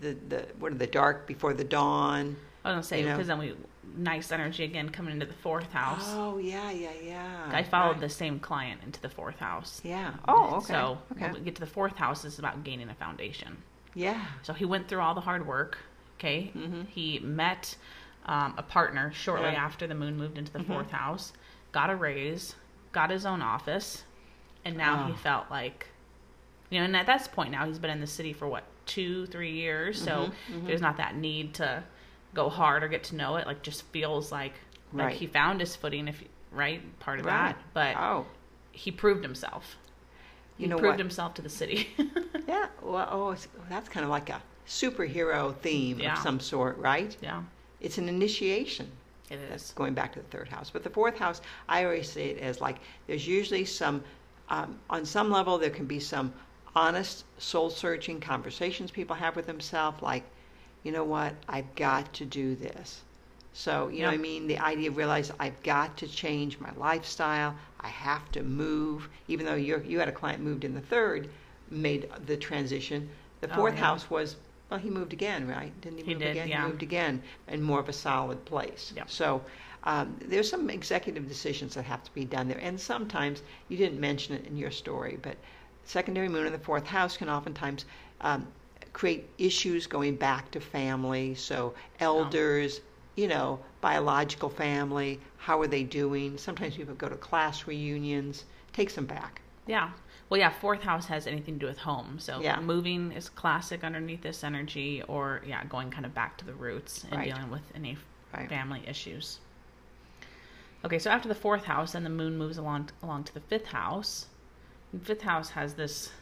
the 0.00 0.16
the 0.28 0.46
what 0.58 0.72
are 0.72 0.76
the 0.76 0.86
dark 0.86 1.26
before 1.26 1.54
the 1.54 1.64
dawn. 1.64 2.36
I 2.64 2.68
was 2.68 2.74
gonna 2.74 2.82
say 2.82 3.00
you 3.00 3.06
know. 3.06 3.12
because 3.12 3.28
then 3.28 3.38
we 3.38 3.54
nice 3.96 4.32
energy 4.32 4.64
again 4.64 4.88
coming 4.88 5.12
into 5.14 5.26
the 5.26 5.32
fourth 5.34 5.72
house. 5.72 6.04
Oh 6.08 6.38
yeah, 6.38 6.70
yeah, 6.70 6.90
yeah. 7.02 7.50
I 7.52 7.62
followed 7.62 7.92
Right. 7.92 8.00
the 8.00 8.08
same 8.08 8.38
client 8.40 8.80
into 8.84 9.00
the 9.00 9.08
fourth 9.08 9.38
house. 9.38 9.80
Yeah. 9.84 10.14
Oh, 10.28 10.56
okay. 10.56 10.66
So 10.72 10.98
okay. 11.12 11.24
when 11.26 11.34
we 11.34 11.40
get 11.40 11.54
to 11.56 11.60
the 11.60 11.66
fourth 11.66 11.96
house, 11.96 12.24
it's 12.24 12.38
about 12.38 12.64
gaining 12.64 12.88
a 12.88 12.94
foundation. 12.94 13.58
Yeah. 13.94 14.24
So 14.42 14.52
he 14.52 14.64
went 14.64 14.88
through 14.88 15.00
all 15.00 15.14
the 15.14 15.20
hard 15.20 15.46
work. 15.46 15.78
Okay, 16.18 16.52
Mhm. 16.56 16.86
he 16.88 17.18
met 17.20 17.76
um, 18.24 18.54
a 18.56 18.62
partner 18.62 19.10
shortly 19.12 19.50
Yeah. 19.50 19.64
after 19.64 19.86
the 19.88 19.94
moon 19.96 20.16
moved 20.16 20.38
into 20.38 20.52
the 20.52 20.60
Mhm. 20.60 20.66
fourth 20.68 20.90
house, 20.92 21.32
got 21.72 21.90
a 21.90 21.96
raise, 21.96 22.54
got 22.92 23.10
his 23.10 23.26
own 23.26 23.42
office, 23.42 24.04
and 24.64 24.76
now 24.76 25.06
he 25.06 25.12
Oh. 25.12 25.16
felt 25.16 25.50
like, 25.50 25.88
you 26.70 26.78
know, 26.78 26.84
and 26.84 26.96
at 26.96 27.06
this 27.06 27.26
point 27.26 27.50
now 27.50 27.66
he's 27.66 27.80
been 27.80 27.90
in 27.90 28.00
the 28.00 28.06
city 28.06 28.32
for 28.32 28.46
what 28.46 28.62
two, 28.86 29.26
three 29.26 29.50
years, 29.52 30.00
so 30.00 30.28
Mhm, 30.50 30.60
mhm. 30.62 30.66
there's 30.66 30.80
not 30.80 30.96
that 30.98 31.16
need 31.16 31.54
to 31.54 31.82
go 32.34 32.48
hard 32.48 32.82
or 32.82 32.88
get 32.88 33.04
to 33.04 33.16
know 33.16 33.36
it. 33.36 33.46
Like, 33.46 33.62
just 33.62 33.82
feels 33.86 34.32
like 34.32 34.52
like 34.94 35.06
Right. 35.06 35.16
he 35.16 35.26
found 35.26 35.60
his 35.60 35.74
footing, 35.74 36.06
if 36.06 36.22
right, 36.50 36.82
part 37.00 37.18
of 37.18 37.24
Right. 37.24 37.54
that, 37.54 37.58
but 37.72 37.96
Oh. 37.96 38.26
he 38.72 38.90
proved 38.90 39.22
himself. 39.22 39.76
He 40.58 40.64
You 40.64 40.68
know 40.68 40.76
proved 40.76 40.92
what? 40.92 40.98
himself 40.98 41.32
to 41.34 41.42
the 41.42 41.48
city. 41.48 41.88
Yeah. 42.46 42.66
Well, 42.82 43.08
oh, 43.10 43.36
that's 43.70 43.88
kind 43.88 44.04
of 44.04 44.10
like 44.10 44.28
a 44.28 44.42
superhero 44.66 45.56
theme 45.56 45.98
Yeah. 46.00 46.12
of 46.12 46.18
some 46.18 46.40
sort, 46.40 46.76
right? 46.76 47.16
yeah, 47.22 47.42
It's 47.80 47.96
an 47.98 48.08
initiation. 48.08 48.90
it 49.30 49.38
That's 49.48 49.72
going 49.72 49.94
back 49.94 50.12
to 50.12 50.18
the 50.20 50.26
third 50.26 50.48
house. 50.48 50.68
But 50.68 50.82
the 50.82 50.90
fourth 50.90 51.16
house, 51.16 51.40
I 51.68 51.84
always 51.84 52.10
say 52.10 52.30
it 52.30 52.38
as 52.40 52.60
like 52.60 52.78
there's 53.06 53.26
usually 53.26 53.64
some, 53.64 54.04
um, 54.50 54.78
on 54.90 55.06
some 55.06 55.30
level, 55.30 55.56
there 55.56 55.70
can 55.70 55.86
be 55.86 56.00
some 56.00 56.34
honest, 56.76 57.24
soul 57.38 57.70
searching 57.70 58.20
conversations 58.20 58.90
people 58.90 59.16
have 59.16 59.36
with 59.36 59.46
themselves, 59.46 60.02
like, 60.02 60.24
you 60.82 60.92
know 60.92 61.04
what, 61.04 61.34
I've 61.48 61.74
got 61.74 62.12
to 62.14 62.24
do 62.24 62.54
this. 62.54 63.02
So, 63.54 63.88
you 63.88 64.00
know 64.00 64.08
what 64.08 64.14
I 64.14 64.18
mean? 64.18 64.46
The 64.46 64.58
idea 64.58 64.88
of 64.90 64.96
realize 64.96 65.30
I've 65.38 65.62
got 65.62 65.96
to 65.98 66.08
change 66.08 66.58
my 66.58 66.70
lifestyle. 66.76 67.54
I 67.80 67.88
have 67.88 68.30
to 68.32 68.42
move. 68.42 69.08
Even 69.28 69.44
though 69.46 69.54
you 69.54 69.82
you 69.86 69.98
had 69.98 70.08
a 70.08 70.12
client 70.12 70.42
moved 70.42 70.64
in 70.64 70.74
the 70.74 70.80
third, 70.80 71.28
made 71.70 72.08
the 72.26 72.36
transition. 72.36 73.08
The 73.40 73.50
Oh, 73.52 73.54
fourth 73.54 73.74
yeah. 73.74 73.80
house 73.80 74.08
was, 74.10 74.36
well, 74.70 74.80
he 74.80 74.88
moved 74.90 75.12
again, 75.12 75.46
right? 75.46 75.72
Didn't 75.82 75.98
he, 75.98 76.04
He 76.04 76.14
move 76.14 76.22
did, 76.22 76.30
again? 76.32 76.48
yeah. 76.48 76.62
He 76.62 76.68
moved 76.68 76.82
again 76.82 77.22
in 77.48 77.62
more 77.62 77.80
of 77.80 77.88
a 77.88 77.92
solid 77.92 78.44
place. 78.44 78.92
Yep. 78.96 79.10
So 79.10 79.42
um, 79.84 80.16
there's 80.20 80.48
some 80.48 80.70
executive 80.70 81.28
decisions 81.28 81.74
that 81.74 81.84
have 81.84 82.02
to 82.04 82.14
be 82.14 82.24
done 82.24 82.48
there. 82.48 82.58
And 82.58 82.80
sometimes, 82.80 83.42
you 83.68 83.76
didn't 83.76 84.00
mention 84.00 84.34
it 84.34 84.46
in 84.46 84.56
your 84.56 84.70
story, 84.70 85.18
but 85.20 85.36
secondary 85.84 86.28
moon 86.28 86.46
in 86.46 86.52
the 86.52 86.58
fourth 86.58 86.86
house 86.86 87.16
can 87.16 87.28
oftentimes 87.28 87.84
um, 88.20 88.46
create 88.92 89.28
issues 89.38 89.86
going 89.86 90.16
back 90.16 90.50
to 90.52 90.60
family. 90.60 91.34
So 91.34 91.74
elders, 92.00 92.80
you 93.16 93.28
know, 93.28 93.60
biological 93.80 94.48
family. 94.48 95.20
How 95.38 95.60
are 95.60 95.66
they 95.66 95.82
doing? 95.82 96.38
Sometimes 96.38 96.76
people 96.76 96.94
go 96.94 97.08
to 97.08 97.16
class 97.16 97.66
reunions. 97.66 98.44
Takes 98.72 98.94
them 98.94 99.06
back. 99.06 99.42
Yeah. 99.66 99.90
Well, 100.28 100.40
yeah, 100.40 100.50
fourth 100.50 100.82
house 100.82 101.06
has 101.06 101.26
anything 101.26 101.54
to 101.54 101.60
do 101.60 101.66
with 101.66 101.78
home. 101.78 102.18
So 102.18 102.40
Yeah. 102.40 102.58
moving 102.60 103.12
is 103.12 103.28
classic 103.28 103.84
underneath 103.84 104.22
this 104.22 104.42
energy, 104.42 105.02
or 105.02 105.42
yeah, 105.46 105.64
going 105.64 105.90
kind 105.90 106.06
of 106.06 106.14
back 106.14 106.38
to 106.38 106.44
the 106.46 106.54
roots 106.54 107.04
and 107.04 107.12
Right. 107.12 107.24
dealing 107.34 107.50
with 107.50 107.70
any 107.74 107.98
Right. 108.32 108.48
family 108.48 108.82
issues. 108.86 109.40
Okay, 110.84 110.98
so 110.98 111.10
after 111.10 111.28
the 111.28 111.34
fourth 111.34 111.64
house, 111.66 111.92
then 111.92 112.02
the 112.02 112.10
moon 112.10 112.36
moves 112.36 112.56
along 112.58 112.90
along 113.02 113.24
to 113.24 113.34
the 113.34 113.40
fifth 113.40 113.66
house. 113.66 114.26
And 114.92 115.04
fifth 115.04 115.22
house 115.22 115.50
has 115.50 115.74
this 115.74 116.12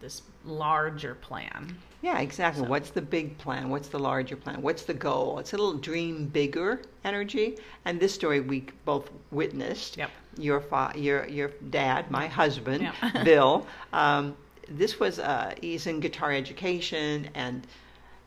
this 0.00 0.22
larger 0.44 1.14
plan. 1.14 1.78
Yeah, 2.00 2.20
exactly. 2.20 2.62
So- 2.62 2.68
What's 2.68 2.90
the 2.90 3.02
big 3.02 3.38
plan? 3.38 3.70
What's 3.70 3.88
the 3.88 3.98
larger 3.98 4.36
plan? 4.36 4.62
What's 4.62 4.84
the 4.84 4.94
goal? 4.94 5.38
It's 5.38 5.52
a 5.52 5.56
little 5.56 5.74
dream 5.78 6.26
bigger 6.26 6.80
energy. 7.04 7.58
And 7.84 7.98
this 7.98 8.14
story 8.14 8.40
we 8.40 8.66
both 8.84 9.10
witnessed. 9.30 9.96
Yep. 9.96 10.10
Your 10.38 10.60
fa- 10.60 10.92
your 10.94 11.26
your 11.26 11.50
dad, 11.70 12.10
my 12.10 12.28
husband, 12.28 12.82
Yeah. 12.82 13.22
Bill. 13.24 13.66
Um, 13.92 14.36
this 14.68 15.00
was 15.00 15.18
uh, 15.18 15.54
he's 15.60 15.86
in 15.86 15.98
guitar 15.98 16.30
education, 16.32 17.30
and 17.34 17.66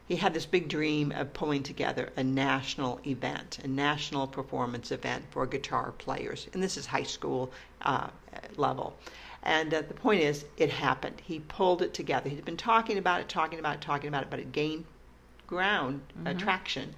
he 0.07 0.17
had 0.17 0.33
this 0.33 0.45
big 0.45 0.67
dream 0.67 1.11
of 1.13 1.31
pulling 1.31 1.63
together 1.63 2.09
a 2.17 2.23
national 2.23 2.99
event, 3.07 3.59
a 3.63 3.67
national 3.67 4.27
performance 4.27 4.91
event 4.91 5.23
for 5.31 5.45
guitar 5.45 5.93
players. 5.93 6.47
And 6.53 6.61
this 6.61 6.75
is 6.75 6.85
high 6.85 7.03
school 7.03 7.51
uh, 7.83 8.09
level. 8.57 8.97
And 9.43 9.73
uh, 9.73 9.81
the 9.81 9.93
point 9.93 10.21
is, 10.21 10.45
it 10.57 10.69
happened. 10.69 11.21
He 11.23 11.39
pulled 11.39 11.81
it 11.81 11.93
together. 11.93 12.29
He'd 12.29 12.45
been 12.45 12.57
talking 12.57 12.97
about 12.97 13.21
it, 13.21 13.29
talking 13.29 13.59
about 13.59 13.75
it, 13.75 13.81
talking 13.81 14.07
about 14.07 14.23
it, 14.23 14.29
but 14.29 14.39
it 14.39 14.51
gained 14.51 14.85
ground, 15.47 16.01
uh, 16.25 16.33
traction, 16.33 16.93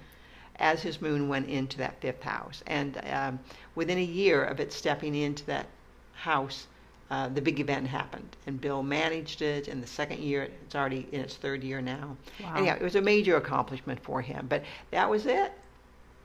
as 0.56 0.82
his 0.82 1.00
moon 1.00 1.28
went 1.28 1.48
into 1.48 1.78
that 1.78 2.00
fifth 2.00 2.22
house. 2.22 2.62
And 2.66 3.00
um, 3.10 3.40
within 3.74 3.98
a 3.98 4.04
year 4.04 4.44
of 4.44 4.60
it 4.60 4.72
stepping 4.72 5.14
into 5.14 5.44
that 5.46 5.66
house, 6.12 6.66
uh, 7.10 7.28
the 7.28 7.40
big 7.40 7.60
event 7.60 7.86
happened. 7.86 8.36
And 8.46 8.60
Bill 8.60 8.82
managed 8.82 9.42
it. 9.42 9.68
And 9.68 9.82
the 9.82 9.86
second 9.86 10.20
year, 10.20 10.42
it's 10.64 10.74
already 10.74 11.08
in 11.12 11.20
its 11.20 11.36
third 11.36 11.64
year 11.64 11.80
now. 11.80 12.16
Wow. 12.42 12.54
And 12.56 12.66
yeah, 12.66 12.74
it 12.74 12.82
was 12.82 12.94
a 12.94 13.00
major 13.02 13.36
accomplishment 13.36 14.00
for 14.02 14.20
him. 14.20 14.46
But 14.48 14.64
that 14.90 15.08
was 15.08 15.26
it. 15.26 15.52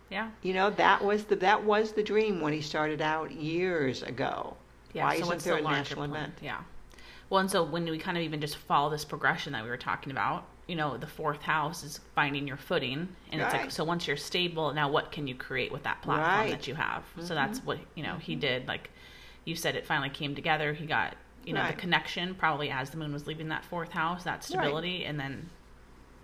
Yeah. 0.10 0.30
You 0.42 0.54
know, 0.54 0.70
that 0.72 1.04
was 1.04 1.26
the 1.26 1.36
that 1.38 1.64
was 1.64 1.92
the 1.92 2.04
dream 2.04 2.42
when 2.42 2.54
he 2.54 2.62
started 2.62 3.02
out 3.02 3.32
years 3.32 4.04
ago. 4.04 4.58
Yeah. 4.94 5.06
Why 5.06 5.20
so 5.20 5.26
isn't 5.26 5.44
there 5.44 5.62
the 5.62 5.68
a 5.68 5.72
national 5.72 6.08
plan? 6.08 6.24
event? 6.24 6.34
Yeah. 6.42 6.62
Well, 7.30 7.42
and 7.42 7.50
so 7.52 7.64
when 7.64 7.86
we 7.86 7.98
kind 8.00 8.18
of 8.18 8.24
even 8.24 8.42
just 8.42 8.58
follow 8.58 8.90
this 8.90 9.06
progression 9.06 9.54
that 9.54 9.64
we 9.64 9.70
were 9.70 9.78
talking 9.78 10.12
about, 10.12 10.46
you 10.68 10.76
know, 10.76 10.98
the 10.98 11.08
fourth 11.08 11.42
house 11.42 11.84
is 11.84 12.00
finding 12.16 12.48
your 12.48 12.58
footing, 12.58 13.08
and 13.32 13.42
it's 13.42 13.54
like 13.54 13.72
so 13.72 13.84
once 13.84 14.08
you're 14.08 14.18
stable, 14.18 14.74
now 14.74 14.90
what 14.90 15.12
can 15.12 15.28
you 15.28 15.36
create 15.36 15.72
with 15.72 15.84
that 15.84 16.02
platform 16.02 16.28
Right. 16.28 16.44
Mm-hmm. 16.46 16.52
that 16.52 16.68
you 16.68 16.76
have? 16.76 17.04
So 17.22 17.34
that's 17.36 17.60
what 17.60 17.78
you 17.96 18.04
know 18.04 18.16
he 18.18 18.36
did. 18.36 18.68
Like 18.68 18.90
you 19.46 19.56
said, 19.56 19.76
it 19.76 19.86
finally 19.86 20.10
came 20.10 20.34
together. 20.36 20.74
He 20.74 20.86
got 20.86 21.16
you 21.46 21.54
know 21.54 21.62
Right. 21.62 21.76
the 21.76 21.82
connection 21.82 22.34
probably 22.36 22.70
as 22.72 22.90
the 22.90 22.98
moon 22.98 23.14
was 23.14 23.28
leaving 23.28 23.50
that 23.50 23.64
fourth 23.66 23.92
house, 23.92 24.24
that 24.24 24.44
stability, 24.44 25.06
and 25.06 25.20
then 25.20 25.50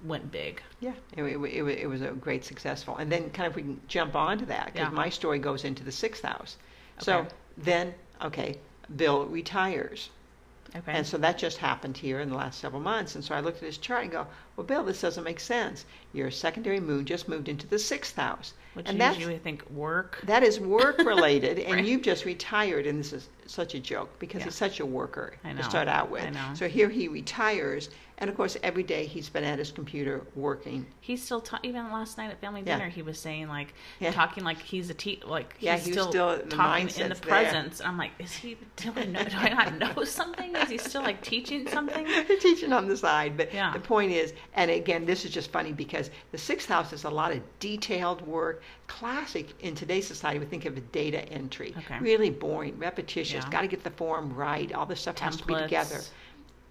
went 0.03 0.31
big. 0.31 0.61
Yeah, 0.79 0.93
it, 1.17 1.23
it, 1.23 1.63
it, 1.79 1.87
was 1.87 2.01
a 2.01 2.11
great 2.11 2.45
successful. 2.45 2.97
And 2.97 3.11
then, 3.11 3.29
kind 3.31 3.47
of, 3.47 3.55
we 3.55 3.63
can 3.63 3.81
jump 3.87 4.15
onto 4.15 4.45
that 4.45 4.65
because 4.67 4.89
Yeah. 4.89 4.89
my 4.89 5.09
story 5.09 5.39
goes 5.39 5.63
into 5.63 5.83
the 5.83 5.91
sixth 5.91 6.23
house. 6.23 6.57
So 6.99 7.25
then, 7.57 7.93
okay, 8.21 8.57
Bill 8.95 9.25
retires. 9.25 10.09
Okay. 10.75 10.91
And 10.91 11.07
so 11.07 11.17
that 11.19 11.37
just 11.37 11.57
happened 11.57 11.95
here 11.95 12.19
in 12.19 12.29
the 12.29 12.35
last 12.35 12.59
several 12.59 12.81
months. 12.81 13.15
And 13.15 13.23
so 13.23 13.33
I 13.33 13.39
looked 13.39 13.57
at 13.59 13.63
his 13.63 13.77
chart 13.77 14.03
and 14.03 14.11
go, 14.11 14.27
well, 14.57 14.65
Bill, 14.67 14.83
this 14.83 14.99
doesn't 14.99 15.23
make 15.23 15.39
sense. 15.39 15.85
Your 16.11 16.29
secondary 16.29 16.81
moon 16.81 17.05
just 17.05 17.29
moved 17.29 17.47
into 17.47 17.65
the 17.65 17.79
sixth 17.79 18.17
house. 18.17 18.53
Which 18.73 18.87
and 18.89 18.97
usually 18.97 19.09
that's, 19.09 19.19
you 19.21 19.27
would 19.31 19.43
think 19.43 19.69
work. 19.69 20.19
that 20.25 20.43
is 20.43 20.59
work 20.59 20.97
related. 20.97 21.59
and 21.67 21.87
you've 21.87 22.01
just 22.01 22.25
retired. 22.25 22.87
And 22.87 22.99
this 22.99 23.13
is 23.13 23.29
such 23.45 23.73
a 23.73 23.79
joke 23.79 24.19
because 24.19 24.39
Yeah. 24.39 24.45
he's 24.45 24.55
such 24.55 24.81
a 24.81 24.85
worker 24.85 25.35
to 25.45 25.63
start 25.63 25.87
out 25.87 26.09
with. 26.11 26.25
I 26.25 26.31
know. 26.31 26.53
So 26.55 26.67
here 26.67 26.89
he 26.89 27.07
retires. 27.07 27.89
And 28.17 28.29
of 28.29 28.37
course, 28.37 28.55
every 28.63 28.83
day 28.83 29.05
he's 29.05 29.27
been 29.27 29.43
at 29.43 29.59
his 29.59 29.71
computer 29.71 30.21
working. 30.35 30.85
He's 31.01 31.21
still 31.21 31.41
ta- 31.41 31.59
even 31.63 31.91
last 31.91 32.17
night 32.17 32.31
at 32.31 32.39
family 32.39 32.63
Yeah. 32.65 32.77
dinner. 32.77 32.89
He 32.89 33.01
was 33.01 33.19
saying 33.19 33.49
like 33.49 33.73
Yeah. 33.99 34.11
talking 34.11 34.43
like 34.45 34.57
he's 34.61 34.89
a 34.89 34.93
te- 34.93 35.21
like 35.25 35.55
Yeah, 35.59 35.75
he's 35.77 35.91
still, 35.93 36.09
still- 36.09 36.39
talking 36.47 36.87
in 36.97 37.09
the 37.09 37.15
presence. 37.15 37.81
I'm 37.81 37.97
like, 37.97 38.11
is 38.19 38.31
he 38.31 38.57
do 38.77 38.93
I 38.95 39.03
know? 39.05 39.23
Do 39.23 39.35
I 39.37 39.49
not 39.49 39.77
know 39.97 40.03
something? 40.05 40.55
Is 40.55 40.69
he 40.69 40.77
still 40.77 41.01
like 41.01 41.21
teaching 41.21 41.67
something? 41.67 42.05
He's 42.27 42.41
teaching 42.41 42.71
on 42.71 42.87
the 42.87 42.95
side. 42.95 43.35
But 43.35 43.53
Yeah. 43.53 43.73
the 43.73 43.79
point 43.81 44.11
is, 44.13 44.33
and 44.53 44.71
again, 44.71 45.05
this 45.05 45.25
is 45.25 45.31
just 45.31 45.51
funny 45.51 45.73
because 45.73 46.09
the 46.31 46.37
sixth 46.37 46.69
house 46.69 46.93
is 46.93 47.03
a 47.03 47.09
lot 47.09 47.31
of 47.33 47.41
detailed 47.59 48.21
work. 48.25 48.63
Classic 48.87 49.47
in 49.61 49.75
today's 49.75 50.07
society, 50.07 50.39
we 50.39 50.45
think 50.45 50.63
of 50.65 50.77
a 50.77 50.81
data 50.81 51.21
entry. 51.29 51.73
Okay. 51.77 51.99
Really 51.99 52.29
boring, 52.29 52.77
repetitious. 52.79 53.43
Got 53.45 53.61
to 53.61 53.67
get 53.67 53.83
the 53.83 53.89
form 53.91 54.33
right. 54.33 54.71
All 54.73 54.85
this 54.85 55.01
stuff 55.01 55.17
has 55.19 55.35
to 55.37 55.45
be 55.45 55.55
together. 55.55 55.99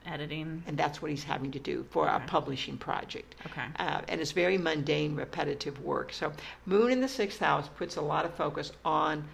Templates, 0.04 0.12
editing. 0.12 0.62
And 0.66 0.76
that's 0.76 1.02
what 1.02 1.10
he's 1.10 1.24
having 1.24 1.50
to 1.52 1.58
do 1.58 1.84
for 1.90 2.06
a 2.08 2.16
Okay. 2.16 2.24
publishing 2.26 2.76
project. 2.76 3.34
Okay. 3.46 3.64
Uh, 3.78 4.00
and 4.08 4.20
it's 4.20 4.32
very 4.32 4.58
mundane, 4.58 5.14
repetitive 5.14 5.80
work. 5.80 6.12
So, 6.12 6.32
Moon 6.66 6.90
in 6.92 7.00
the 7.00 7.08
sixth 7.08 7.40
house 7.40 7.68
puts 7.76 7.96
a 7.96 8.00
lot 8.02 8.24
of 8.24 8.34
focus 8.34 8.72
on 8.84 9.24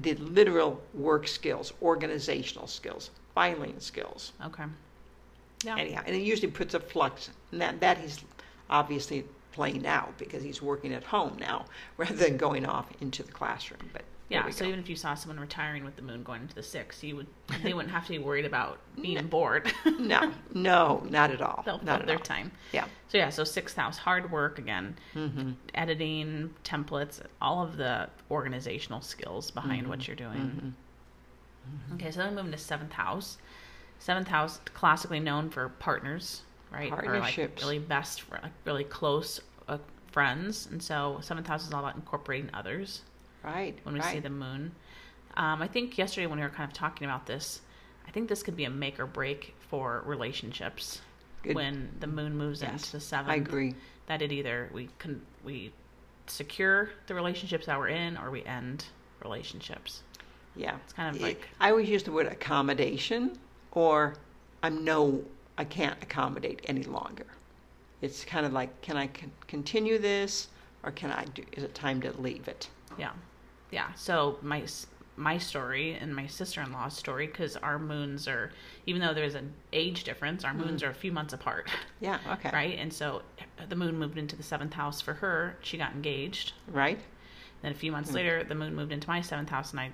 the 0.00 0.14
literal 0.14 0.80
work 0.94 1.28
skills, 1.28 1.72
organizational 1.82 2.66
skills, 2.66 3.10
filing 3.34 3.78
skills. 3.80 4.32
Okay. 4.46 4.64
Yeah. 5.64 5.76
anyhow, 5.78 6.02
and 6.06 6.16
it 6.16 6.22
usually 6.22 6.50
puts 6.50 6.74
a 6.74 6.80
flux, 6.80 7.30
and 7.52 7.60
that, 7.60 7.78
that 7.80 7.98
he's 7.98 8.18
obviously 8.68 9.24
playing 9.52 9.86
out 9.86 10.16
because 10.18 10.42
he's 10.42 10.60
working 10.60 10.92
at 10.92 11.04
home 11.04 11.36
now 11.38 11.66
rather 11.98 12.16
than 12.16 12.36
going 12.36 12.66
off 12.66 12.86
into 13.00 13.22
the 13.22 13.30
classroom. 13.30 13.78
But 13.92 14.02
there 14.02 14.11
Yeah, 14.32 14.50
so 14.50 14.64
go. 14.64 14.68
even 14.68 14.80
if 14.80 14.88
you 14.88 14.96
saw 14.96 15.14
someone 15.14 15.38
retiring 15.40 15.84
with 15.84 15.96
the 15.96 16.02
moon 16.02 16.22
going 16.22 16.42
into 16.42 16.54
the 16.54 16.62
sixth, 16.62 17.02
you 17.04 17.16
would 17.16 17.26
they 17.62 17.74
wouldn't 17.74 17.92
have 17.92 18.04
to 18.06 18.10
be 18.12 18.18
worried 18.18 18.44
about 18.44 18.78
being 19.00 19.26
bored. 19.26 19.72
no, 19.98 20.32
no, 20.54 21.06
not 21.10 21.30
at 21.30 21.40
all. 21.42 21.62
They'll 21.64 21.80
not 21.82 22.00
at 22.00 22.06
their 22.06 22.16
all. 22.16 22.22
time. 22.22 22.50
Yeah, 22.72 22.86
So 23.08 23.18
yeah, 23.18 23.30
so 23.30 23.44
sixth 23.44 23.76
house, 23.76 23.98
hard 23.98 24.30
work 24.32 24.58
again, 24.58 24.96
hmm 25.12 25.52
editing, 25.74 26.50
templates, 26.64 27.20
all 27.40 27.62
of 27.62 27.76
the 27.76 28.08
organizational 28.30 29.00
skills 29.02 29.50
behind 29.50 29.82
Mm-hmm. 29.82 29.90
what 29.90 30.06
you're 30.08 30.16
doing. 30.16 30.74
Okay, 31.94 32.10
so 32.10 32.20
then 32.20 32.34
moving 32.34 32.52
to 32.52 32.58
seventh 32.58 32.92
house. 32.92 33.38
Seventh 33.98 34.28
house, 34.28 34.58
classically 34.74 35.20
known 35.20 35.48
for 35.48 35.68
partners, 35.68 36.42
right? 36.72 36.90
Or 36.90 36.96
like 36.96 37.04
Partnerships. 37.04 37.62
really 37.62 37.78
best, 37.78 38.24
like 38.32 38.50
really 38.64 38.82
close 38.84 39.40
uh, 39.68 39.78
friends. 40.10 40.66
And 40.70 40.82
so 40.82 41.18
seventh 41.22 41.46
house 41.46 41.66
is 41.66 41.72
all 41.72 41.80
about 41.80 41.94
incorporating 41.94 42.50
others 42.52 43.02
right. 43.42 43.78
when 43.84 43.94
we 43.94 44.00
right. 44.00 44.14
see 44.14 44.20
the 44.20 44.30
moon. 44.30 44.72
Um, 45.36 45.62
I 45.62 45.66
think 45.68 45.96
yesterday 45.96 46.26
when 46.26 46.38
we 46.38 46.44
were 46.44 46.50
kind 46.50 46.68
of 46.70 46.74
talking 46.74 47.06
about 47.06 47.26
this, 47.26 47.60
I 48.06 48.10
think 48.10 48.28
this 48.28 48.42
could 48.42 48.56
be 48.56 48.64
a 48.64 48.70
make 48.70 49.00
or 49.00 49.06
break 49.06 49.54
for 49.70 50.02
relationships 50.04 51.00
Good. 51.42 51.54
when 51.56 51.90
the 52.00 52.06
moon 52.06 52.36
moves 52.36 52.62
Yes, 52.62 52.72
into 52.72 52.92
the 52.92 53.00
seventh. 53.00 53.30
I 53.30 53.36
agree. 53.36 53.74
That 54.06 54.20
it 54.22 54.32
either 54.32 54.68
we 54.74 54.88
can 54.98 55.22
we 55.44 55.72
secure 56.26 56.90
the 57.06 57.14
relationships 57.14 57.66
that 57.66 57.78
we're 57.78 57.88
in 57.88 58.16
or 58.16 58.30
we 58.30 58.44
end 58.44 58.84
relationships. 59.22 60.02
Yeah, 60.54 60.76
It's 60.84 60.92
kind 60.92 61.14
of 61.14 61.22
like 61.22 61.48
I 61.60 61.70
always 61.70 61.88
use 61.88 62.02
the 62.02 62.12
word 62.12 62.26
accommodation, 62.26 63.38
or 63.70 64.14
I'm 64.62 64.84
no, 64.84 65.24
I 65.56 65.64
can't 65.64 65.96
accommodate 66.02 66.60
any 66.66 66.82
longer. 66.82 67.26
It's 68.02 68.24
kind 68.24 68.44
of 68.44 68.52
like, 68.52 68.82
can 68.82 68.96
I 68.96 69.06
con- 69.06 69.30
continue 69.46 69.98
this, 69.98 70.48
or 70.82 70.90
can 70.90 71.10
I 71.10 71.24
do? 71.24 71.42
Is 71.52 71.62
it 71.62 71.74
time 71.74 72.02
to 72.02 72.12
leave 72.20 72.48
it? 72.48 72.68
yeah, 72.98 73.12
yeah. 73.72 73.92
So 73.94 74.38
my 74.42 74.64
my 75.16 75.36
story 75.36 75.92
and 76.00 76.14
my 76.16 76.26
sister 76.26 76.62
in 76.62 76.72
law's 76.72 76.96
story 76.96 77.26
because 77.26 77.56
our 77.58 77.78
moons 77.78 78.26
are 78.26 78.50
even 78.86 79.02
though 79.02 79.12
there's 79.12 79.34
an 79.34 79.52
age 79.72 80.04
difference, 80.04 80.42
our 80.44 80.54
moons 80.54 80.82
are 80.82 80.88
a 80.90 80.94
few 80.94 81.12
months 81.12 81.32
apart. 81.34 81.68
Yeah. 82.00 82.18
Okay. 82.34 82.50
right? 82.52 82.78
And 82.78 82.92
so 82.92 83.22
the 83.68 83.76
moon 83.76 83.98
moved 83.98 84.16
into 84.16 84.36
the 84.36 84.42
seventh 84.42 84.72
house 84.72 85.00
for 85.00 85.14
her. 85.14 85.56
She 85.62 85.76
got 85.76 85.92
engaged. 85.92 86.52
Right. 86.68 86.98
Then 87.60 87.72
a 87.72 87.74
few 87.74 87.92
months 87.92 88.10
Hmm. 88.10 88.16
later, 88.16 88.44
the 88.44 88.54
moon 88.54 88.74
moved 88.74 88.90
into 88.92 89.06
my 89.08 89.20
seventh 89.20 89.50
house, 89.50 89.70
and 89.72 89.80
I 89.80 89.90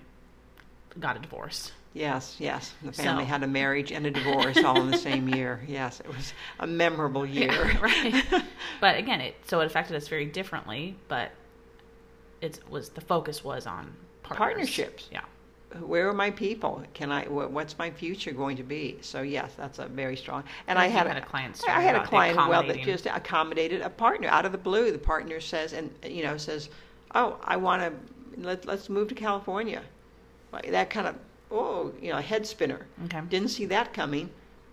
got 1.00 1.16
a 1.16 1.18
divorce. 1.18 1.72
Yes, 1.94 2.36
yes. 2.38 2.72
The 2.82 2.92
family 2.92 3.24
So- 3.24 3.28
had 3.28 3.42
a 3.42 3.46
marriage 3.46 3.90
and 3.92 4.06
a 4.06 4.10
divorce 4.10 4.56
all 4.64 4.80
in 4.80 4.90
the 4.90 4.96
same 4.96 5.28
year. 5.34 5.62
Yes, 5.66 6.00
it 6.00 6.06
was 6.08 6.32
a 6.60 6.66
memorable 6.66 7.26
year. 7.38 7.50
Yeah, 7.52 7.80
right. 7.80 8.24
but 8.80 8.96
again, 8.96 9.20
it 9.20 9.34
so 9.48 9.60
it 9.60 9.66
affected 9.66 9.96
us 9.96 10.06
very 10.08 10.26
differently. 10.26 10.96
But 11.08 11.32
it 12.40 12.60
was 12.68 12.90
the 12.90 13.00
focus 13.00 13.44
was 13.44 13.66
on 13.66 13.94
partners. 14.22 14.38
Partnerships. 14.38 15.08
Yeah. 15.10 15.22
Where 15.80 16.08
are 16.08 16.14
my 16.14 16.30
people? 16.30 16.82
Can 16.94 17.12
I? 17.12 17.24
What's 17.24 17.76
my 17.76 17.90
future 17.90 18.32
going 18.32 18.56
to 18.56 18.62
be? 18.62 18.98
So 19.02 19.20
yes, 19.20 19.52
that's 19.54 19.78
a 19.78 19.86
very 19.86 20.16
strong. 20.16 20.44
And 20.66 20.78
I 20.78 20.86
had, 20.86 21.06
had 21.06 21.18
a 21.18 21.20
client 21.20 21.62
I 21.68 21.82
had 21.82 21.94
a 21.94 22.06
client 22.06 22.36
well 22.36 22.66
that 22.66 22.82
just 22.82 23.04
accommodated 23.06 23.82
a 23.82 23.90
partner 23.90 24.28
out 24.28 24.46
of 24.46 24.52
the 24.52 24.58
blue. 24.58 24.90
The 24.90 24.98
partner 24.98 25.40
says, 25.40 25.74
and 25.74 25.90
you 26.02 26.22
know, 26.22 26.38
says, 26.38 26.70
"Oh, 27.14 27.38
I 27.44 27.58
want 27.58 27.82
to 27.82 28.40
let 28.42 28.64
let's 28.64 28.88
move 28.88 29.08
to 29.08 29.14
California." 29.14 29.82
Like 30.52 30.70
that 30.70 30.88
kind 30.88 31.06
of 31.06 31.16
oh, 31.50 31.92
you 32.00 32.12
know, 32.12 32.18
head 32.18 32.46
spinner. 32.46 32.86
Okay. 33.04 33.20
Didn't 33.28 33.48
see 33.48 33.66
that 33.66 33.92
coming, 33.92 34.30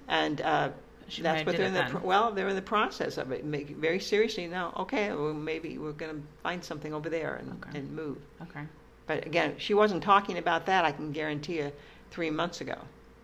and 0.07 0.41
uh, 0.41 0.69
She 1.07 1.21
that's 1.21 1.45
what 1.45 1.55
they're 1.55 1.67
in 1.67 1.73
the 1.73 1.85
pro- 1.89 2.01
well 2.01 2.31
they're 2.31 2.47
in 2.49 2.55
the 2.55 2.61
process 2.61 3.17
of 3.17 3.31
it. 3.31 3.45
Make 3.45 3.69
very 3.69 3.99
seriously 3.99 4.47
now. 4.47 4.73
Okay, 4.77 5.11
well 5.13 5.33
maybe 5.33 5.77
we're 5.77 5.91
going 5.91 6.15
to 6.15 6.21
find 6.41 6.63
something 6.63 6.93
over 6.93 7.09
there 7.09 7.35
and, 7.35 7.63
Okay. 7.63 7.79
and 7.79 7.91
move. 7.95 8.17
Okay. 8.41 8.61
But 9.07 9.25
again, 9.25 9.53
she 9.57 9.73
wasn't 9.75 10.01
talking 10.01 10.37
about 10.39 10.65
that. 10.65 10.83
I 10.83 10.91
can 10.91 11.11
guarantee 11.11 11.57
you, 11.57 11.71
three 12.09 12.31
months 12.31 12.61
ago. 12.61 12.75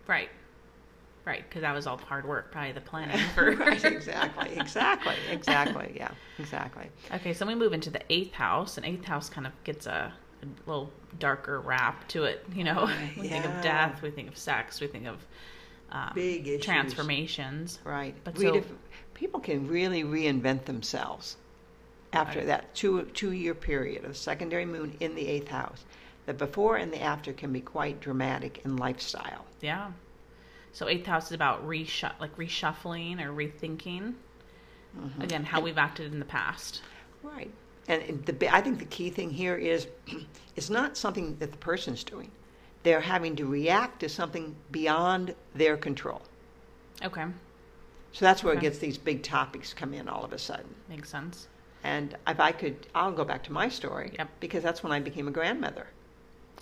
Right. 0.06 0.28
Right, 1.24 1.44
because 1.48 1.62
that 1.62 1.72
was 1.72 1.86
all 1.86 1.98
hard 1.98 2.26
work, 2.26 2.50
probably 2.50 2.72
the 2.72 2.80
planning 2.80 3.16
for. 3.34 3.52
right, 3.54 3.84
exactly, 3.84 4.56
exactly, 4.56 5.14
exactly. 5.30 5.92
Yeah, 5.94 6.10
exactly. 6.38 6.88
Okay, 7.14 7.32
so 7.32 7.46
we 7.46 7.54
move 7.54 7.72
into 7.72 7.90
the 7.90 8.00
eighth 8.10 8.32
house, 8.32 8.76
and 8.76 8.84
eighth 8.84 9.04
house 9.04 9.28
kind 9.30 9.46
of 9.46 9.52
gets 9.62 9.86
a, 9.86 10.12
a 10.42 10.46
little 10.68 10.90
darker 11.20 11.60
wrap 11.60 12.08
to 12.08 12.24
it. 12.24 12.44
You 12.54 12.64
know, 12.64 12.86
Right, 12.86 13.10
oh, 13.16 13.20
we 13.22 13.28
think 13.28 13.44
of 13.44 13.62
death, 13.62 14.02
we 14.02 14.10
think 14.10 14.28
of 14.28 14.36
sex, 14.36 14.80
we 14.80 14.88
think 14.88 15.06
of 15.06 15.24
um, 15.92 16.10
Big 16.14 16.48
issues. 16.48 16.64
transformations. 16.64 17.78
Right. 17.84 18.14
But 18.24 18.38
so- 18.38 18.56
if- 18.56 18.72
people 19.14 19.40
can 19.40 19.68
really 19.68 20.02
reinvent 20.02 20.64
themselves 20.64 21.36
after 22.12 22.40
Right. 22.40 22.46
that 22.48 22.74
two 22.74 23.02
two 23.14 23.30
year 23.32 23.54
period 23.54 24.04
of 24.04 24.16
secondary 24.16 24.66
moon 24.66 24.96
in 25.00 25.14
the 25.14 25.28
eighth 25.28 25.48
house. 25.48 25.84
The 26.26 26.34
before 26.34 26.76
and 26.76 26.92
the 26.92 27.00
after 27.00 27.32
can 27.32 27.52
be 27.52 27.60
quite 27.60 28.00
dramatic 28.00 28.62
in 28.64 28.76
lifestyle. 28.76 29.44
Yeah. 29.60 29.92
So 30.72 30.88
eighth 30.88 31.06
house 31.06 31.26
is 31.26 31.32
about 31.32 31.66
reshu- 31.66 32.18
like 32.20 32.36
reshuffling 32.36 33.20
or 33.24 33.32
rethinking. 33.32 34.14
Mm-hmm. 34.98 35.22
Again, 35.22 35.44
how 35.44 35.60
we've 35.60 35.78
acted 35.78 36.12
in 36.12 36.18
the 36.18 36.24
past. 36.24 36.82
Right. 37.22 37.50
And 37.88 38.24
the, 38.26 38.54
I 38.54 38.60
think 38.60 38.78
the 38.78 38.84
key 38.84 39.10
thing 39.10 39.30
here 39.30 39.56
is 39.56 39.86
it's 40.56 40.70
not 40.70 40.96
something 40.96 41.36
that 41.38 41.50
the 41.50 41.58
person's 41.58 42.04
doing. 42.04 42.30
They're 42.82 43.00
having 43.00 43.36
to 43.36 43.46
react 43.46 44.00
to 44.00 44.08
something 44.08 44.56
beyond 44.70 45.34
their 45.54 45.76
control. 45.76 46.22
Okay, 47.04 47.24
So 48.12 48.24
that's 48.24 48.44
where 48.44 48.54
it 48.54 48.60
gets 48.60 48.78
these 48.78 48.98
big 48.98 49.22
topics 49.22 49.72
come 49.74 49.94
in 49.94 50.08
all 50.08 50.24
of 50.24 50.32
a 50.32 50.38
sudden. 50.38 50.74
makes 50.88 51.08
sense. 51.08 51.48
And 51.84 52.16
if 52.28 52.38
I 52.38 52.52
could, 52.52 52.86
I'll 52.94 53.10
go 53.12 53.24
back 53.24 53.42
to 53.44 53.52
my 53.52 53.68
story 53.68 54.12
Yep. 54.18 54.28
because 54.40 54.62
that's 54.62 54.82
when 54.84 54.92
I 54.92 55.00
became 55.00 55.26
a 55.26 55.32
grandmother. 55.32 55.86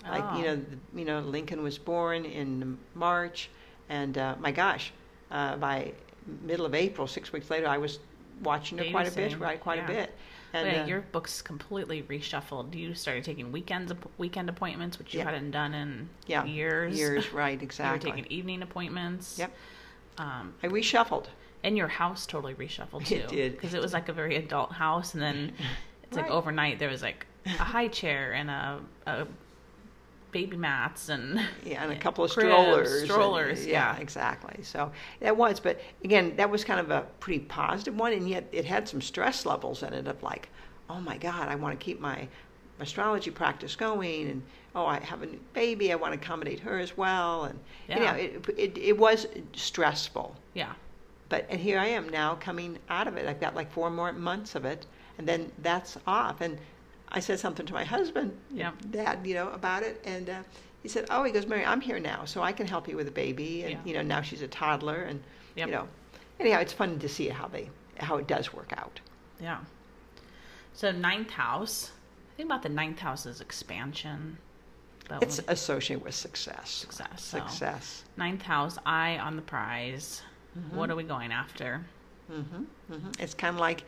Like 0.03 0.23
you 0.39 0.47
Oh. 0.47 0.55
know, 0.55 0.55
the, 0.55 0.99
you 0.99 1.05
know, 1.05 1.19
Lincoln 1.19 1.61
was 1.61 1.77
born 1.77 2.25
in 2.25 2.79
March, 2.95 3.49
and 3.89 4.17
uh, 4.17 4.35
my 4.39 4.51
gosh, 4.51 4.91
uh, 5.29 5.57
by 5.57 5.93
middle 6.41 6.65
of 6.65 6.73
April, 6.73 7.05
six 7.07 7.31
weeks 7.31 7.51
later, 7.51 7.67
I 7.67 7.77
was 7.77 7.99
watching 8.41 8.79
her 8.79 8.85
quite 8.89 9.07
a 9.07 9.11
bit, 9.15 9.37
right? 9.39 9.59
Quite 9.61 9.77
yeah. 9.77 9.83
a 9.85 9.87
bit. 9.87 10.15
And 10.53 10.67
Wait, 10.67 10.79
uh, 10.79 10.85
your 10.85 11.01
book's 11.01 11.41
completely 11.41 12.03
reshuffled. 12.03 12.75
You 12.75 12.93
started 12.93 13.23
taking 13.23 13.51
weekends, 13.51 13.93
weekend 14.17 14.49
appointments, 14.49 14.97
which 14.99 15.13
you 15.13 15.21
hadn't 15.21 15.51
done 15.51 15.73
in 15.73 16.09
yeah, 16.27 16.43
years. 16.43 16.97
years, 16.97 17.31
right? 17.33 17.61
Exactly. 17.61 18.09
you 18.09 18.13
were 18.13 18.17
taking 18.17 18.31
evening 18.31 18.61
appointments. 18.61 19.37
Yep. 19.39 19.53
Um, 20.17 20.53
I 20.61 20.67
reshuffled. 20.67 21.27
and 21.63 21.77
your 21.77 21.87
house 21.87 22.25
totally 22.25 22.53
reshuffled 22.53 23.05
too. 23.05 23.15
It 23.15 23.27
did. 23.29 23.51
because 23.53 23.73
it 23.73 23.81
was 23.81 23.93
like 23.93 24.09
a 24.09 24.13
very 24.13 24.35
adult 24.35 24.73
house, 24.73 25.13
and 25.13 25.23
then 25.23 25.53
it's 26.03 26.17
like 26.17 26.29
overnight 26.29 26.79
there 26.79 26.89
was 26.89 27.01
like 27.01 27.25
a 27.45 27.49
high 27.49 27.87
chair 27.87 28.33
and 28.33 28.49
a, 28.49 28.79
a 29.07 29.27
baby 30.31 30.57
mats 30.57 31.09
and 31.09 31.39
Yeah, 31.65 31.83
and 31.83 31.91
a 31.91 31.95
couple 32.05 32.23
of 32.23 32.31
cribs, 32.31 32.49
strollers. 32.49 33.01
and- 33.01 33.11
Strollers, 33.11 33.65
yeah, 33.65 33.95
yeah. 33.95 34.01
exactly. 34.01 34.63
So 34.63 34.91
that 35.19 35.35
was, 35.35 35.59
but 35.59 35.79
again, 36.03 36.35
that 36.37 36.49
was 36.49 36.63
kind 36.63 36.79
of 36.79 36.89
a 36.91 37.01
pretty 37.19 37.39
positive 37.39 37.95
one, 37.97 38.13
and 38.13 38.27
yet 38.29 38.47
it 38.51 38.65
had 38.65 38.87
some 38.87 39.01
stress 39.01 39.45
levels 39.45 39.83
in 39.83 39.93
it 39.93 40.07
of 40.07 40.21
like, 40.23 40.49
oh 40.89 40.99
my 40.99 41.17
God, 41.17 41.47
I 41.49 41.55
want 41.55 41.79
to 41.79 41.83
keep 41.83 41.99
my 41.99 42.27
astrology 42.79 43.29
practice 43.31 43.75
going, 43.75 44.29
and 44.29 44.41
oh, 44.75 44.85
I 44.85 44.99
have 45.01 45.21
a 45.21 45.25
new 45.25 45.39
baby, 45.53 45.91
I 45.91 45.95
want 45.95 46.13
to 46.13 46.19
accommodate 46.19 46.59
her 46.61 46.79
as 46.79 46.97
well, 46.97 47.43
and 47.45 47.59
you 47.89 47.95
know, 47.99 48.13
it, 48.13 48.45
it 48.57 48.77
it 48.77 48.97
was 48.97 49.27
stressful. 49.53 50.35
yeah, 50.53 50.73
But 51.29 51.45
and 51.49 51.59
here 51.59 51.77
I 51.79 51.87
am 51.87 52.09
now 52.09 52.35
coming 52.35 52.77
out 52.89 53.07
of 53.07 53.17
it. 53.17 53.27
I've 53.27 53.39
got 53.39 53.55
like 53.55 53.71
four 53.71 53.89
more 53.89 54.11
months 54.13 54.55
of 54.55 54.65
it, 54.65 54.85
and 55.17 55.27
then 55.27 55.51
that's 55.59 55.97
off. 56.07 56.41
And 56.41 56.57
I 57.11 57.19
said 57.19 57.39
something 57.39 57.65
to 57.65 57.73
my 57.73 57.83
husband, 57.83 58.37
yeah. 58.51 58.71
Dad, 58.89 59.25
you 59.25 59.33
know, 59.33 59.49
about 59.49 59.83
it, 59.83 60.01
and 60.05 60.29
uh, 60.29 60.43
he 60.81 60.87
said, 60.89 61.05
"Oh, 61.09 61.23
he 61.23 61.31
goes, 61.31 61.45
Mary, 61.45 61.65
I'm 61.65 61.81
here 61.81 61.99
now, 61.99 62.23
so 62.25 62.41
I 62.41 62.51
can 62.53 62.65
help 62.67 62.87
you 62.87 62.95
with 62.95 63.05
the 63.05 63.11
baby." 63.11 63.63
And 63.63 63.71
Yeah. 63.71 63.79
you 63.85 63.93
know, 63.93 64.01
now 64.01 64.21
she's 64.21 64.41
a 64.41 64.47
toddler, 64.47 65.01
and 65.03 65.21
Yep. 65.55 65.67
you 65.67 65.73
know, 65.73 65.87
anyhow, 66.39 66.59
it's 66.59 66.73
fun 66.73 66.99
to 66.99 67.09
see 67.09 67.27
how 67.29 67.47
they 67.47 67.69
how 67.97 68.17
it 68.17 68.27
does 68.27 68.53
work 68.53 68.73
out. 68.77 68.99
yeah. 69.39 69.59
So 70.73 70.91
ninth 70.91 71.29
house. 71.31 71.91
I 72.33 72.37
Think 72.37 72.47
about 72.47 72.63
the 72.63 72.69
ninth 72.69 72.99
house 72.99 73.25
as 73.25 73.41
expansion. 73.41 74.37
But 75.09 75.21
It's 75.21 75.39
associated 75.49 76.03
with 76.05 76.15
success. 76.15 76.69
Success, 76.71 77.21
so. 77.23 77.37
Success. 77.39 78.03
ninth 78.17 78.41
house, 78.41 78.77
eye 78.85 79.17
on 79.19 79.35
the 79.35 79.41
prize. 79.41 80.21
What 80.73 80.89
are 80.89 80.95
we 80.95 81.03
going 81.03 81.31
after? 81.31 81.85
Mm-hmm. 82.31 82.63
Mm-hmm. 82.93 83.09
It's 83.19 83.33
kind 83.33 83.53
of 83.53 83.59
like 83.59 83.83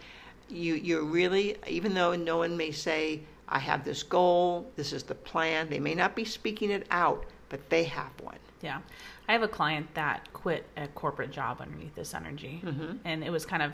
you 0.50 0.76
you're 0.76 1.04
really 1.04 1.58
even 1.68 1.94
though 1.94 2.16
no 2.16 2.38
one 2.38 2.56
may 2.58 2.72
say 2.72 3.22
I 3.48 3.60
have 3.60 3.84
this 3.84 4.04
goal, 4.04 4.72
this 4.76 4.94
is 4.94 5.04
the 5.04 5.16
plan. 5.16 5.70
They 5.70 5.80
may 5.80 5.94
not 5.94 6.16
be 6.16 6.26
speaking 6.26 6.72
it 6.72 6.88
out, 6.92 7.26
but 7.50 7.70
they 7.70 7.84
have 7.86 8.12
one. 8.22 8.38
Yeah. 8.62 8.80
I 9.28 9.34
have 9.34 9.44
a 9.44 9.48
client 9.48 9.94
that 9.94 10.32
quit 10.34 10.66
a 10.78 10.88
corporate 10.90 11.32
job 11.32 11.60
underneath 11.62 11.94
this 11.96 12.14
energy. 12.14 12.62
Mhm. 12.64 13.00
And 13.04 13.24
it 13.24 13.30
was 13.30 13.46
kind 13.46 13.62
of 13.62 13.74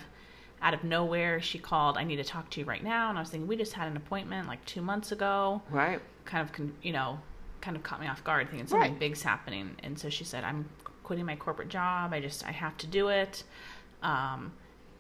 out 0.61 0.73
of 0.73 0.83
nowhere. 0.83 1.39
She 1.39 1.59
called, 1.59 1.97
I 1.97 2.03
need 2.03 2.17
to 2.17 2.23
talk 2.23 2.49
to 2.51 2.59
you 2.59 2.65
right 2.65 2.83
now. 2.83 3.09
And 3.09 3.17
I 3.17 3.21
was 3.21 3.29
thinking, 3.29 3.47
we 3.47 3.55
just 3.55 3.73
had 3.73 3.87
an 3.87 3.95
appointment 3.95 4.47
like 4.47 4.63
two 4.65 4.81
months 4.81 5.11
ago. 5.11 5.61
Right. 5.69 6.01
Kind 6.25 6.49
of, 6.49 6.71
you 6.81 6.91
know, 6.91 7.19
kind 7.61 7.77
of 7.77 7.83
caught 7.83 8.01
me 8.01 8.07
off 8.07 8.23
guard 8.23 8.49
thinking 8.49 8.67
something 8.67 8.91
Right. 8.91 8.99
big's 8.99 9.21
happening. 9.21 9.75
And 9.83 9.97
so 9.97 10.09
she 10.09 10.23
said, 10.23 10.43
I'm 10.43 10.67
quitting 11.03 11.25
my 11.25 11.35
corporate 11.35 11.69
job. 11.69 12.11
I 12.11 12.19
just, 12.19 12.45
I 12.45 12.51
have 12.51 12.75
to 12.79 12.87
do 12.87 13.07
it. 13.09 13.43
Um, 14.03 14.51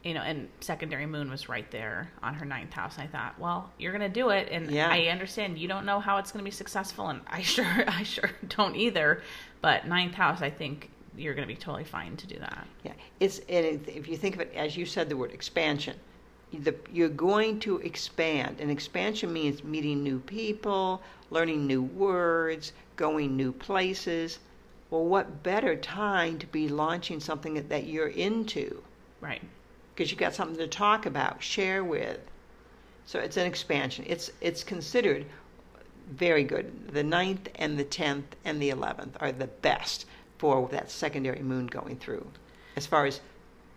you 0.03 0.13
know, 0.13 0.21
and 0.21 0.47
secondary 0.61 1.05
moon 1.05 1.29
was 1.29 1.49
right 1.49 1.69
there 1.71 2.09
on 2.23 2.33
her 2.33 2.45
ninth 2.45 2.71
house. 2.71 2.97
I 2.97 3.07
thought, 3.07 3.37
well, 3.37 3.69
you're 3.77 3.91
going 3.91 4.01
to 4.01 4.13
do 4.13 4.29
it. 4.29 4.47
And 4.49 4.71
Yeah. 4.71 4.89
I 4.89 5.07
understand 5.07 5.59
you 5.59 5.67
don't 5.67 5.85
know 5.85 5.99
how 5.99 6.17
it's 6.17 6.31
going 6.31 6.43
to 6.43 6.49
be 6.49 6.55
successful. 6.55 7.07
And 7.09 7.21
I 7.27 7.41
sure, 7.55 7.83
I 7.87 8.03
sure 8.03 8.31
don't 8.47 8.75
either. 8.75 9.21
But 9.61 9.87
ninth 9.87 10.15
house, 10.15 10.41
I 10.41 10.49
think 10.49 10.89
you're 11.17 11.33
going 11.33 11.47
to 11.47 11.53
be 11.53 11.59
totally 11.59 11.83
fine 11.83 12.15
to 12.17 12.27
do 12.27 12.39
that. 12.39 12.65
Yeah. 12.83 12.93
It's 13.19 13.39
it, 13.49 13.87
if 13.87 14.07
you 14.07 14.15
think 14.15 14.35
of 14.35 14.41
it 14.41 14.53
as 14.55 14.77
you 14.77 14.85
said 14.85 15.09
the 15.09 15.17
word 15.17 15.31
expansion, 15.31 15.97
the, 16.53 16.75
you're 16.91 17.09
going 17.09 17.59
to 17.59 17.77
expand, 17.79 18.57
and 18.59 18.71
expansion 18.71 19.31
means 19.31 19.63
meeting 19.63 20.01
new 20.01 20.19
people, 20.19 21.01
learning 21.29 21.67
new 21.67 21.83
words, 21.83 22.71
going 22.95 23.35
new 23.35 23.51
places. 23.51 24.39
Well, 24.89 25.05
what 25.05 25.43
better 25.43 25.75
time 25.75 26.39
to 26.39 26.47
be 26.47 26.67
launching 26.67 27.19
something 27.19 27.53
that, 27.53 27.69
that 27.69 27.85
you're 27.85 28.07
into? 28.07 28.81
Right. 29.21 29.41
Because 29.99 30.11
you've 30.11 30.19
got 30.19 30.33
something 30.33 30.55
to 30.55 30.65
talk 30.65 31.05
about, 31.05 31.43
share 31.43 31.83
with. 31.83 32.21
So 33.05 33.19
it's 33.19 33.35
an 33.35 33.45
expansion. 33.45 34.05
It's 34.07 34.31
it's 34.39 34.63
considered 34.63 35.25
very 36.09 36.45
good. 36.45 36.93
The 36.93 37.03
ninth 37.03 37.49
and 37.55 37.77
the 37.77 37.83
tenth 37.83 38.37
and 38.45 38.61
the 38.61 38.69
eleventh 38.69 39.17
are 39.19 39.33
the 39.33 39.47
best 39.47 40.05
for 40.37 40.69
that 40.69 40.89
secondary 40.89 41.41
moon 41.41 41.67
going 41.67 41.97
through, 41.97 42.25
as 42.77 42.85
far 42.87 43.07
as 43.07 43.19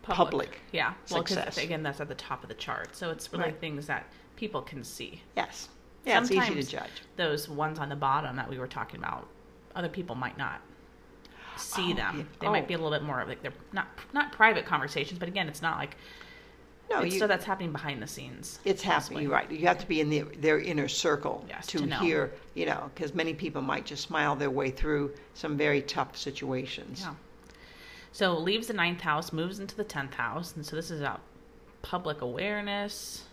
public. 0.03 0.61
Yeah. 0.71 0.95
Well, 1.11 1.25
because 1.25 1.59
again, 1.59 1.83
that's 1.83 2.01
at 2.01 2.07
the 2.07 2.15
top 2.15 2.45
of 2.45 2.49
the 2.49 2.55
chart. 2.55 2.95
So 2.95 3.11
it's 3.11 3.33
really 3.33 3.47
Right. 3.47 3.61
things 3.61 3.89
that 3.89 4.07
people 4.37 4.63
can 4.63 4.85
see. 4.85 5.23
Yes, 5.37 5.71
yeah, 6.07 6.21
it's 6.21 6.31
easy 6.31 6.55
to 6.55 6.63
judge. 6.63 7.03
Those 7.17 7.49
ones 7.49 7.81
on 7.81 7.89
the 7.89 7.97
bottom 7.97 8.37
that 8.37 8.49
we 8.49 8.61
were 8.61 8.69
talking 8.69 9.01
about, 9.01 9.27
other 9.75 9.89
people 9.89 10.15
might 10.15 10.39
not 10.39 10.61
see 11.57 11.93
Oh, 11.93 11.97
them. 11.97 12.19
yeah. 12.19 12.25
They 12.41 12.47
Oh. 12.47 12.51
might 12.53 12.69
be 12.69 12.75
a 12.75 12.79
little 12.79 12.91
bit 12.97 13.03
more 13.03 13.25
like 13.27 13.43
they're 13.43 13.53
not 13.73 13.89
not 14.13 14.33
private 14.33 14.67
conversations, 14.67 15.19
but 15.19 15.29
again, 15.29 15.49
it's 15.49 15.63
not 15.63 15.79
like 15.79 15.97
No, 16.91 17.03
you, 17.03 17.13
stuff 17.13 17.29
that's 17.29 17.45
happening 17.45 17.73
behind 17.73 18.03
the 18.03 18.07
scenes. 18.07 18.59
it's 18.65 18.83
happening, 18.83 19.29
right? 19.29 19.51
You 19.51 19.67
have 19.67 19.79
to 19.79 19.87
be 19.87 20.01
in 20.01 20.11
the, 20.11 20.21
their 20.39 20.59
inner 20.59 20.89
circle 20.89 21.45
Yes, 21.49 21.67
to, 21.69 21.87
to 21.87 21.95
hear, 21.97 22.33
you 22.55 22.67
know, 22.67 22.91
because 22.95 23.15
many 23.15 23.33
people 23.35 23.63
might 23.63 23.87
just 23.87 24.03
smile 24.03 24.37
their 24.37 24.51
way 24.51 24.71
through 24.71 25.15
some 25.35 25.57
very 25.57 25.81
tough 25.83 26.17
situations. 26.17 27.01
Yeah. 27.03 27.15
So 28.13 28.37
leaves 28.39 28.67
the 28.67 28.75
ninth 28.75 29.01
house, 29.01 29.33
moves 29.33 29.59
into 29.59 29.75
the 29.75 29.85
tenth 29.85 30.13
house, 30.15 30.55
and 30.55 30.67
so 30.67 30.77
this 30.77 30.91
is 30.91 31.01
about 31.01 31.21
public 31.81 32.21
awareness, 32.21 33.25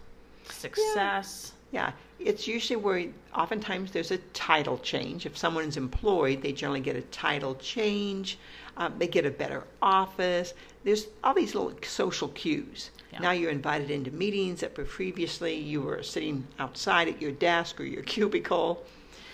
success. 0.47 1.53
Yeah, 1.71 1.91
it's 2.19 2.47
usually 2.47 2.77
where 2.77 3.05
oftentimes 3.33 3.91
there's 3.91 4.11
a 4.11 4.17
title 4.17 4.77
change. 4.79 5.25
If 5.25 5.37
someone 5.37 5.63
is 5.63 5.77
employed, 5.77 6.41
they 6.41 6.51
generally 6.51 6.81
get 6.81 6.95
a 6.95 7.01
title 7.01 7.55
change. 7.55 8.37
Um, 8.77 8.93
they 8.97 9.07
get 9.07 9.25
a 9.25 9.31
better 9.31 9.63
office. 9.81 10.53
There's 10.83 11.07
all 11.23 11.33
these 11.33 11.55
little 11.55 11.73
social 11.83 12.29
cues. 12.29 12.91
Yeah. 13.11 13.19
Now 13.19 13.31
you're 13.31 13.51
invited 13.51 13.89
into 13.89 14.11
meetings 14.11 14.61
that 14.61 14.73
previously 14.75 15.55
you 15.55 15.81
were 15.81 16.03
sitting 16.03 16.45
outside 16.59 17.07
at 17.07 17.21
your 17.21 17.31
desk 17.31 17.79
or 17.79 17.83
your 17.83 18.03
cubicle. 18.13 18.85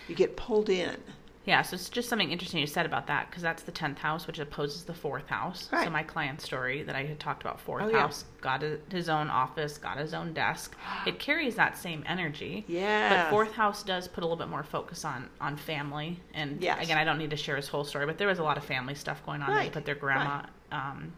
You 0.07 0.15
get 0.15 0.35
pulled 0.35 0.69
in. 0.69 0.95
Yeah, 1.45 1.62
so 1.62 1.75
it's 1.75 1.89
just 1.89 2.10
something 2.10 2.31
interesting 2.31 2.60
you 2.60 2.65
said 2.67 2.86
about 2.88 3.05
that 3.08 3.29
because 3.29 3.43
that's 3.43 3.62
the 3.63 3.71
tenth 3.71 3.99
house, 3.99 4.25
which 4.25 4.39
opposes 4.39 4.84
the 4.84 4.93
fourth 4.95 5.27
house. 5.27 5.69
Right. 5.71 5.84
So 5.86 5.91
my 5.91 6.01
client 6.01 6.41
story 6.41 6.81
that 6.84 6.95
I 6.95 7.03
had 7.05 7.19
talked 7.19 7.43
about, 7.43 7.60
fourth 7.60 7.84
Oh, 7.84 7.89
yeah. 7.89 7.99
house, 7.99 8.25
got 8.41 8.63
a, 8.63 8.79
his 8.89 9.10
own 9.10 9.29
office, 9.29 9.77
got 9.77 9.97
his 9.97 10.13
own 10.15 10.34
desk. 10.34 10.75
It 11.05 11.19
carries 11.19 11.55
that 11.55 11.77
same 11.77 12.03
energy. 12.08 12.65
Yeah. 12.67 13.25
But 13.25 13.29
fourth 13.29 13.51
house 13.51 13.84
does 13.84 14.08
put 14.08 14.23
a 14.23 14.27
little 14.27 14.38
bit 14.43 14.49
more 14.49 14.63
focus 14.63 15.05
on 15.05 15.29
on 15.39 15.55
family, 15.55 16.19
and 16.34 16.60
Yes. 16.62 16.84
again, 16.84 16.97
I 16.97 17.03
don't 17.03 17.19
need 17.19 17.29
to 17.29 17.38
share 17.38 17.55
his 17.58 17.67
whole 17.67 17.84
story, 17.84 18.05
but 18.08 18.17
there 18.17 18.27
was 18.27 18.39
a 18.39 18.43
lot 18.43 18.58
of 18.58 18.63
family 18.65 18.95
stuff 18.95 19.23
going 19.25 19.41
on. 19.43 19.53
They 19.55 19.69
put 19.69 19.86
their 19.86 19.95
grandma 19.95 20.41
um, 20.71 21.13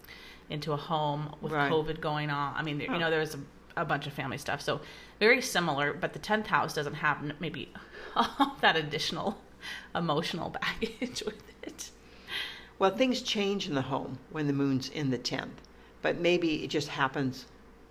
into 0.49 0.73
a 0.73 0.77
home 0.77 1.33
with 1.41 1.53
Right. 1.53 1.71
COVID 1.71 2.01
going 2.01 2.29
on. 2.29 2.53
I 2.55 2.63
mean, 2.63 2.77
there- 2.79 2.87
Oh. 2.89 2.93
you 2.93 2.99
know, 2.99 3.09
there 3.09 3.21
was 3.21 3.35
a, 3.35 3.39
a 3.77 3.85
bunch 3.85 4.07
of 4.07 4.13
family 4.13 4.37
stuff. 4.37 4.59
So 4.61 4.81
very 5.19 5.41
similar, 5.41 5.93
but 5.93 6.11
the 6.13 6.19
10th 6.19 6.47
house 6.47 6.73
doesn't 6.73 6.95
have 6.95 7.17
maybe 7.39 7.71
that 8.61 8.75
additional 8.75 9.37
emotional 9.95 10.49
baggage 10.49 11.23
with 11.25 11.43
it. 11.63 11.91
Well, 12.79 12.95
things 12.95 13.21
change 13.21 13.67
in 13.67 13.75
the 13.75 13.81
home 13.81 14.19
when 14.31 14.47
the 14.47 14.53
moon's 14.53 14.89
in 14.89 15.09
the 15.09 15.17
10th, 15.17 15.59
but 16.01 16.19
maybe 16.19 16.63
it 16.63 16.69
just 16.69 16.87
happens, 16.87 17.45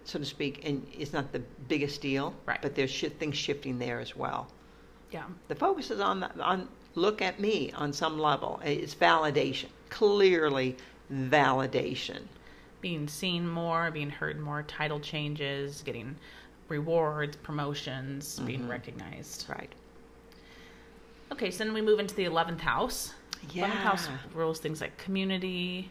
so 0.05 0.19
to 0.19 0.25
speak, 0.25 0.65
and 0.65 0.87
it's 0.97 1.13
not 1.13 1.33
the 1.33 1.43
biggest 1.69 2.01
deal. 2.01 2.35
Right. 2.47 2.63
But 2.63 2.75
there's 2.75 2.91
shi 2.91 3.09
things 3.09 3.37
shifting 3.37 3.79
there 3.79 3.99
as 3.99 4.15
well. 4.15 4.49
Yeah. 5.11 5.25
The 5.49 5.55
focus 5.55 5.91
is 5.91 6.01
on 6.01 6.21
the, 6.21 6.41
on 6.41 6.69
look 6.95 7.21
at 7.21 7.41
me 7.41 7.73
on 7.73 7.93
some 7.93 8.19
level. 8.19 8.61
It's 8.65 8.95
validation, 8.95 9.67
clearly 9.91 10.77
validation. 11.13 12.23
Being 12.81 13.09
seen 13.09 13.49
more, 13.49 13.91
being 13.91 14.11
heard 14.11 14.39
more, 14.39 14.63
title 14.63 15.01
changes, 15.01 15.83
getting 15.83 16.17
rewards, 16.69 17.37
promotions, 17.37 18.39
being 18.41 18.61
mm-hmm. 18.61 18.71
recognized. 18.71 19.47
Right. 19.49 19.73
Okay, 21.33 21.51
so 21.51 21.65
then 21.65 21.73
we 21.75 21.83
move 21.83 21.99
into 21.99 22.15
the 22.15 22.25
11th 22.25 22.61
house. 22.61 23.15
Yeah. 23.53 23.67
11th 23.69 23.71
house 23.83 24.09
rules 24.35 24.59
things 24.59 24.81
like 24.81 24.97
community, 24.99 25.91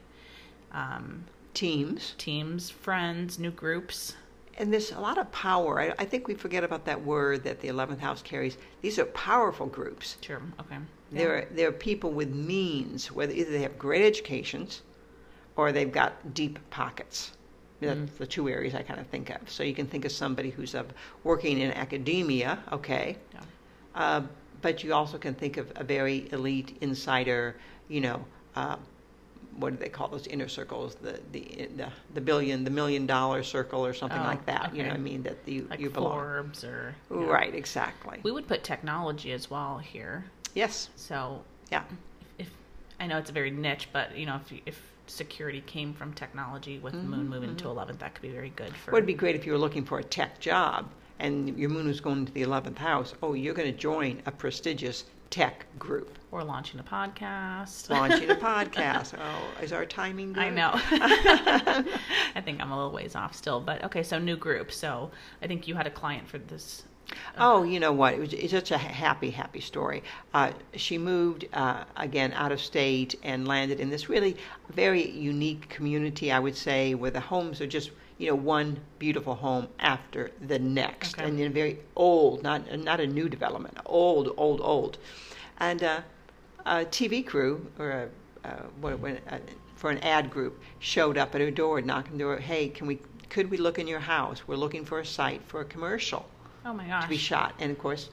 um, 0.72 1.24
Teams. 1.54 2.16
teams, 2.18 2.70
friends, 2.70 3.40
new 3.40 3.52
groups. 3.52 4.16
And 4.58 4.72
there's 4.72 4.92
a 4.92 5.00
lot 5.00 5.18
of 5.18 5.30
power. 5.32 5.80
I, 5.82 5.94
I 6.00 6.06
think 6.06 6.28
we 6.28 6.34
forget 6.34 6.64
about 6.64 6.86
that 6.86 7.02
word 7.04 7.44
that 7.44 7.60
the 7.62 7.68
11th 7.70 8.00
house 8.00 8.22
carries. 8.22 8.58
These 8.82 9.00
are 9.00 9.06
powerful 9.06 9.66
groups. 9.68 10.18
Sure. 10.22 10.42
Okay. 10.60 10.78
They're, 11.12 11.48
they're 11.52 11.72
people 11.72 12.12
with 12.12 12.34
means, 12.34 13.12
whether 13.12 13.32
either 13.34 13.52
they 13.52 13.62
have 13.62 13.78
great 13.78 14.06
educations 14.06 14.82
or 15.56 15.72
they've 15.72 15.92
got 15.92 16.34
deep 16.34 16.60
pockets. 16.70 17.32
That's 17.82 18.00
Mm. 18.00 18.18
the 18.18 18.26
two 18.28 18.48
areas 18.50 18.74
I 18.74 18.82
kind 18.82 19.00
of 19.00 19.08
think 19.08 19.30
of. 19.30 19.50
So 19.50 19.62
you 19.64 19.76
can 19.76 19.86
think 19.88 20.06
of 20.06 20.12
somebody 20.12 20.50
who's 20.50 20.74
of 20.76 20.88
working 21.24 21.60
in 21.60 21.72
academia, 21.74 22.58
okay, 22.72 23.18
Yeah. 23.34 23.42
uh, 23.96 24.22
but 24.62 24.84
you 24.84 24.94
also 24.94 25.18
can 25.18 25.34
think 25.34 25.58
of 25.58 25.72
a 25.76 25.84
very 25.84 26.28
elite 26.32 26.78
insider, 26.82 27.56
you 27.88 28.02
know, 28.02 28.26
uh, 28.56 28.78
what 29.58 29.72
do 29.72 29.78
they 29.78 29.90
call 29.90 30.10
those 30.10 30.28
inner 30.28 30.48
circles? 30.50 30.96
The, 30.96 31.20
the 31.32 31.70
the 31.78 31.88
the 32.14 32.22
billion, 32.22 32.64
the 32.64 32.70
million 32.72 33.06
dollar 33.06 33.42
circle, 33.44 33.86
or 33.86 33.94
something 33.94 34.20
Oh, 34.22 34.26
like 34.26 34.46
that. 34.48 34.76
You 34.76 34.84
know, 34.84 34.90
what 34.90 34.96
I 34.96 35.02
mean 35.02 35.24
that 35.24 35.38
you 35.46 35.68
Like 35.70 35.80
you 35.80 35.90
belong. 35.90 36.14
Forbes 36.14 36.64
or 36.64 36.96
yeah. 37.10 37.26
Right, 37.26 37.54
exactly. 37.56 38.20
We 38.24 38.32
would 38.32 38.48
put 38.48 38.64
technology 38.64 39.32
as 39.32 39.50
well 39.50 39.78
here. 39.78 40.26
Yes, 40.54 40.90
So 40.96 41.44
yeah, 41.72 41.84
if 42.38 42.50
I 43.00 43.08
know 43.08 43.18
it's 43.18 43.30
a 43.30 43.34
very 43.34 43.52
niche, 43.52 43.90
but 43.94 44.18
you 44.18 44.26
know 44.26 44.36
if 44.36 44.60
if 44.66 44.92
security 45.08 45.62
came 45.62 45.94
from 45.94 46.14
technology 46.14 46.80
with 46.80 46.94
the 46.94 47.00
Mm-hmm, 47.00 47.12
moon 47.12 47.30
moving 47.30 47.50
into 47.52 47.66
11th, 47.66 48.00
that 48.00 48.14
could 48.16 48.24
be 48.24 48.30
very 48.32 48.50
good 48.56 48.76
for. 48.76 48.92
Well, 48.92 48.98
it'd 48.98 49.08
be 49.08 49.14
great 49.14 49.36
if 49.36 49.46
you 49.46 49.52
were 49.52 49.58
looking 49.58 49.86
for 49.86 50.00
a 50.00 50.04
tech 50.04 50.40
job 50.40 50.90
and 51.20 51.58
your 51.58 51.70
moon 51.70 51.88
was 51.88 52.00
going 52.02 52.20
into 52.20 52.32
the 52.34 52.44
11th 52.44 52.78
house. 52.78 53.14
Oh, 53.24 53.34
you're 53.34 53.54
going 53.54 53.72
to 53.72 53.78
join 53.78 54.22
a 54.26 54.32
prestigious 54.32 55.06
tech 55.30 55.66
group. 55.80 56.18
or 56.32 56.44
launching 56.44 56.80
a 56.80 56.84
podcast. 56.84 57.90
Launching 57.90 58.30
a 58.30 58.36
podcast. 58.50 59.18
Oh, 59.20 59.64
is 59.64 59.74
our 59.74 59.86
timing 59.86 60.34
good? 60.34 60.44
I 60.44 60.50
know. 60.50 60.72
I 62.36 62.42
think 62.44 62.62
I'm 62.62 62.72
a 62.72 62.76
little 62.76 62.92
ways 62.92 63.16
off 63.16 63.36
still, 63.36 63.60
but 63.60 63.84
okay. 63.84 64.04
So 64.04 64.20
new 64.20 64.38
group. 64.38 64.72
So 64.72 65.12
I 65.42 65.48
think 65.48 65.68
you 65.68 65.76
had 65.76 65.88
a 65.88 65.92
client 65.92 66.28
for 66.28 66.38
this. 66.38 66.84
Oh, 67.38 67.64
you 67.64 67.80
know 67.80 67.92
what? 67.92 68.16
It 68.16 68.20
was 68.20 68.34
it's 68.34 68.52
such 68.52 68.72
a 68.72 68.78
happy, 68.78 69.30
happy 69.30 69.62
story. 69.62 70.04
Uh, 70.34 70.52
she 70.76 70.98
moved 70.98 71.48
uh, 71.54 71.84
again 71.98 72.34
out 72.34 72.52
of 72.52 72.60
state 72.60 73.16
and 73.24 73.48
landed 73.48 73.80
in 73.80 73.90
this 73.90 74.10
really 74.10 74.38
very 74.70 75.08
unique 75.12 75.70
community, 75.70 76.32
I 76.32 76.40
would 76.40 76.56
say, 76.56 76.96
where 76.96 77.12
the 77.12 77.20
homes 77.20 77.62
are 77.62 77.68
just 77.68 77.92
you 78.18 78.28
know 78.30 78.36
one 78.36 78.80
beautiful 79.00 79.36
home 79.36 79.68
after 79.80 80.32
the 80.42 80.60
next, 80.60 81.16
Okay. 81.18 81.28
and 81.28 81.40
a 81.40 81.50
very 81.50 81.80
old, 81.96 82.44
not 82.44 82.72
not 82.80 83.00
a 83.00 83.08
new 83.08 83.28
development, 83.30 83.78
old, 83.86 84.34
old, 84.38 84.62
old, 84.62 84.98
and 85.60 85.84
uh, 85.84 86.02
a 86.66 86.86
TV 86.86 87.26
crew 87.26 87.66
or 87.80 87.92
a 87.92 88.10
uh, 88.48 88.62
what, 88.80 89.00
what, 89.00 89.18
uh, 89.30 89.38
for 89.76 89.90
an 89.90 89.98
ad 90.00 90.30
group 90.30 90.62
showed 90.80 91.18
up 91.18 91.34
at 91.36 91.42
her 91.42 91.52
door, 91.52 91.82
knocking 91.82 92.14
on 92.14 92.18
the 92.18 92.24
door. 92.24 92.38
Hey, 92.38 92.70
can 92.70 92.88
we? 92.88 93.00
Could 93.30 93.50
we 93.50 93.58
look 93.58 93.80
in 93.80 93.88
your 93.88 94.00
house? 94.00 94.48
We're 94.48 94.56
looking 94.56 94.86
for 94.86 95.00
a 95.00 95.06
site 95.06 95.42
for 95.48 95.62
a 95.62 95.66
commercial 95.66 96.26
Oh 96.64 96.74
my 96.74 96.86
gosh! 96.88 97.04
to 97.04 97.10
be 97.10 97.18
shot. 97.18 97.54
And 97.60 97.72
of 97.72 97.80
course, 97.80 98.10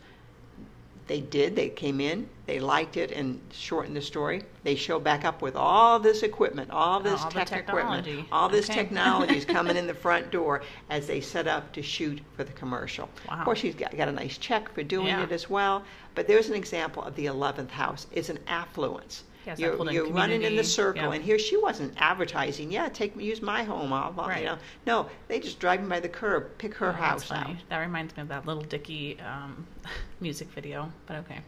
they 1.07 1.21
did. 1.21 1.57
They 1.57 1.69
came 1.69 2.01
in, 2.01 2.29
they 2.47 2.61
liked 2.61 2.97
it, 2.97 3.11
and 3.11 3.41
shortened 3.53 3.97
the 3.97 4.03
story. 4.03 4.43
They 4.63 4.75
show 4.77 5.01
back 5.01 5.25
up 5.25 5.43
with 5.43 5.57
all 5.57 5.99
this 5.99 6.23
equipment, 6.23 6.71
all 6.71 7.01
this 7.01 7.21
all 7.23 7.31
tech 7.31 7.53
equipment, 7.53 8.27
all 8.31 8.49
this 8.49 8.71
Okay. 8.71 8.75
technology 8.81 9.37
is 9.37 9.45
coming 9.45 9.77
in 9.77 9.87
the 9.87 9.95
front 10.07 10.31
door 10.31 10.63
as 10.91 11.07
they 11.07 11.21
set 11.21 11.47
up 11.49 11.73
to 11.73 11.83
shoot 11.83 12.21
for 12.37 12.45
the 12.45 12.53
commercial. 12.53 13.09
Wow. 13.29 13.39
Of 13.39 13.45
course, 13.45 13.59
she's 13.59 13.75
got, 13.75 13.97
got 13.97 14.09
a 14.09 14.13
nice 14.13 14.39
check 14.39 14.73
for 14.73 14.83
doing 14.83 15.09
Yeah. 15.09 15.25
it 15.25 15.33
as 15.33 15.51
well. 15.51 15.83
But 16.15 16.27
there's 16.29 16.49
an 16.49 16.55
example 16.55 17.03
of 17.03 17.15
the 17.17 17.27
11th 17.27 17.71
house. 17.71 18.07
It's 18.13 18.29
an 18.29 18.39
affluence. 18.47 19.25
Yes, 19.47 19.59
you're 19.59 19.91
you're 19.91 20.09
running 20.11 20.37
in 20.37 20.43
the 20.43 20.47
community, 20.63 20.69
circle, 20.69 21.03
yeah. 21.03 21.13
and 21.13 21.25
here 21.25 21.39
she 21.39 21.57
wasn't 21.57 21.95
advertising. 21.97 22.71
Yeah, 22.71 22.89
take 22.89 23.19
use 23.21 23.43
my 23.43 23.65
home. 23.65 23.93
I'll, 23.93 24.15
I'll- 24.17 24.29
Right. 24.29 24.41
you 24.41 24.47
know, 24.47 24.59
no, 24.87 25.07
they 25.29 25.41
just 25.41 25.59
driving 25.59 25.89
by 25.89 25.99
the 26.01 26.09
curb, 26.09 26.57
pick 26.59 26.75
her 26.75 26.89
Oh, 26.89 26.93
that's 26.93 27.01
house 27.03 27.25
funny. 27.25 27.55
out. 27.55 27.57
That 27.69 27.79
reminds 27.79 28.17
me 28.17 28.23
of 28.23 28.29
that 28.29 28.47
Lil 28.47 28.61
Dicky 28.61 29.19
um, 29.21 29.67
music 30.21 30.49
video, 30.51 30.93
but 31.07 31.17
okay. 31.17 31.41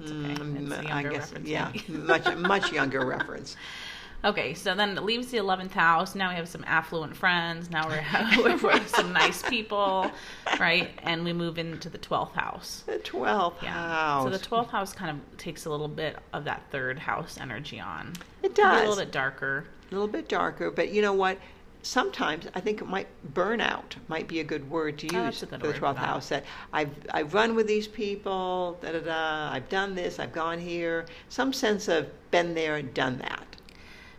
It's 0.00 0.10
okay. 0.10 0.18
Mm, 0.18 0.62
It's 0.66 0.72
a 0.74 0.78
I 0.78 0.82
younger 1.02 1.10
guess, 1.10 1.20
reference, 1.30 1.48
yeah, 1.48 1.70
maybe. 1.72 1.92
much 2.02 2.36
much 2.36 2.72
younger 2.72 3.06
reference. 3.06 3.56
Okay, 4.24 4.54
so 4.54 4.74
then 4.74 4.96
it 4.96 5.04
leaves 5.04 5.26
the 5.28 5.36
11th 5.36 5.72
house. 5.72 6.14
Now 6.14 6.30
we 6.30 6.36
have 6.36 6.48
some 6.48 6.64
affluent 6.66 7.14
friends. 7.14 7.68
Now 7.70 7.86
we're, 7.88 8.04
we're 8.42 8.56
with 8.72 8.88
some 8.88 9.12
nice 9.12 9.42
people, 9.42 10.10
right? 10.58 10.90
And 11.02 11.24
we 11.24 11.34
move 11.34 11.58
into 11.58 11.90
the 11.90 11.98
12th 11.98 12.32
house. 12.32 12.84
The 12.86 12.98
twelfth 12.98 13.62
Yeah. 13.62 13.72
house. 13.72 14.24
So 14.24 14.30
the 14.30 14.38
12th 14.38 14.70
house 14.70 14.92
kind 14.94 15.10
of 15.10 15.36
takes 15.36 15.66
a 15.66 15.70
little 15.70 15.88
bit 15.88 16.16
of 16.32 16.44
that 16.44 16.62
third 16.70 16.98
house 16.98 17.36
energy 17.38 17.78
on. 17.78 18.14
It 18.42 18.54
be 18.54 18.62
A 18.62 18.72
little 18.78 18.96
bit 18.96 19.12
darker. 19.12 19.66
a 19.90 19.94
little 19.94 20.08
bit 20.08 20.26
darker, 20.28 20.70
but 20.70 20.90
you 20.90 21.02
know 21.02 21.12
what? 21.12 21.38
Sometimes 21.82 22.46
I 22.54 22.60
think 22.60 22.80
it 22.80 22.86
might 22.88 23.08
burnout 23.34 23.96
might 24.08 24.26
be 24.26 24.40
a 24.40 24.44
good 24.44 24.70
word 24.70 24.96
to 25.00 25.08
oh, 25.14 25.26
use 25.26 25.42
Oh, 25.42 25.46
a 25.46 25.50
good 25.50 25.60
for 25.60 25.66
the 25.66 25.78
twelfth 25.78 25.98
house. 25.98 26.28
That 26.30 26.44
I've 26.72 26.88
I've 27.10 27.34
run 27.34 27.54
with 27.54 27.66
these 27.66 27.86
people, 27.86 28.78
da 28.80 28.92
da 28.92 29.00
da. 29.00 29.52
I've 29.52 29.68
done 29.68 29.94
this. 29.94 30.18
I've 30.18 30.32
gone 30.32 30.58
here. 30.58 31.04
Some 31.28 31.52
sense 31.52 31.88
of 31.88 32.06
been 32.30 32.54
there, 32.54 32.76
and 32.76 32.94
done 32.94 33.18
that. 33.18 33.43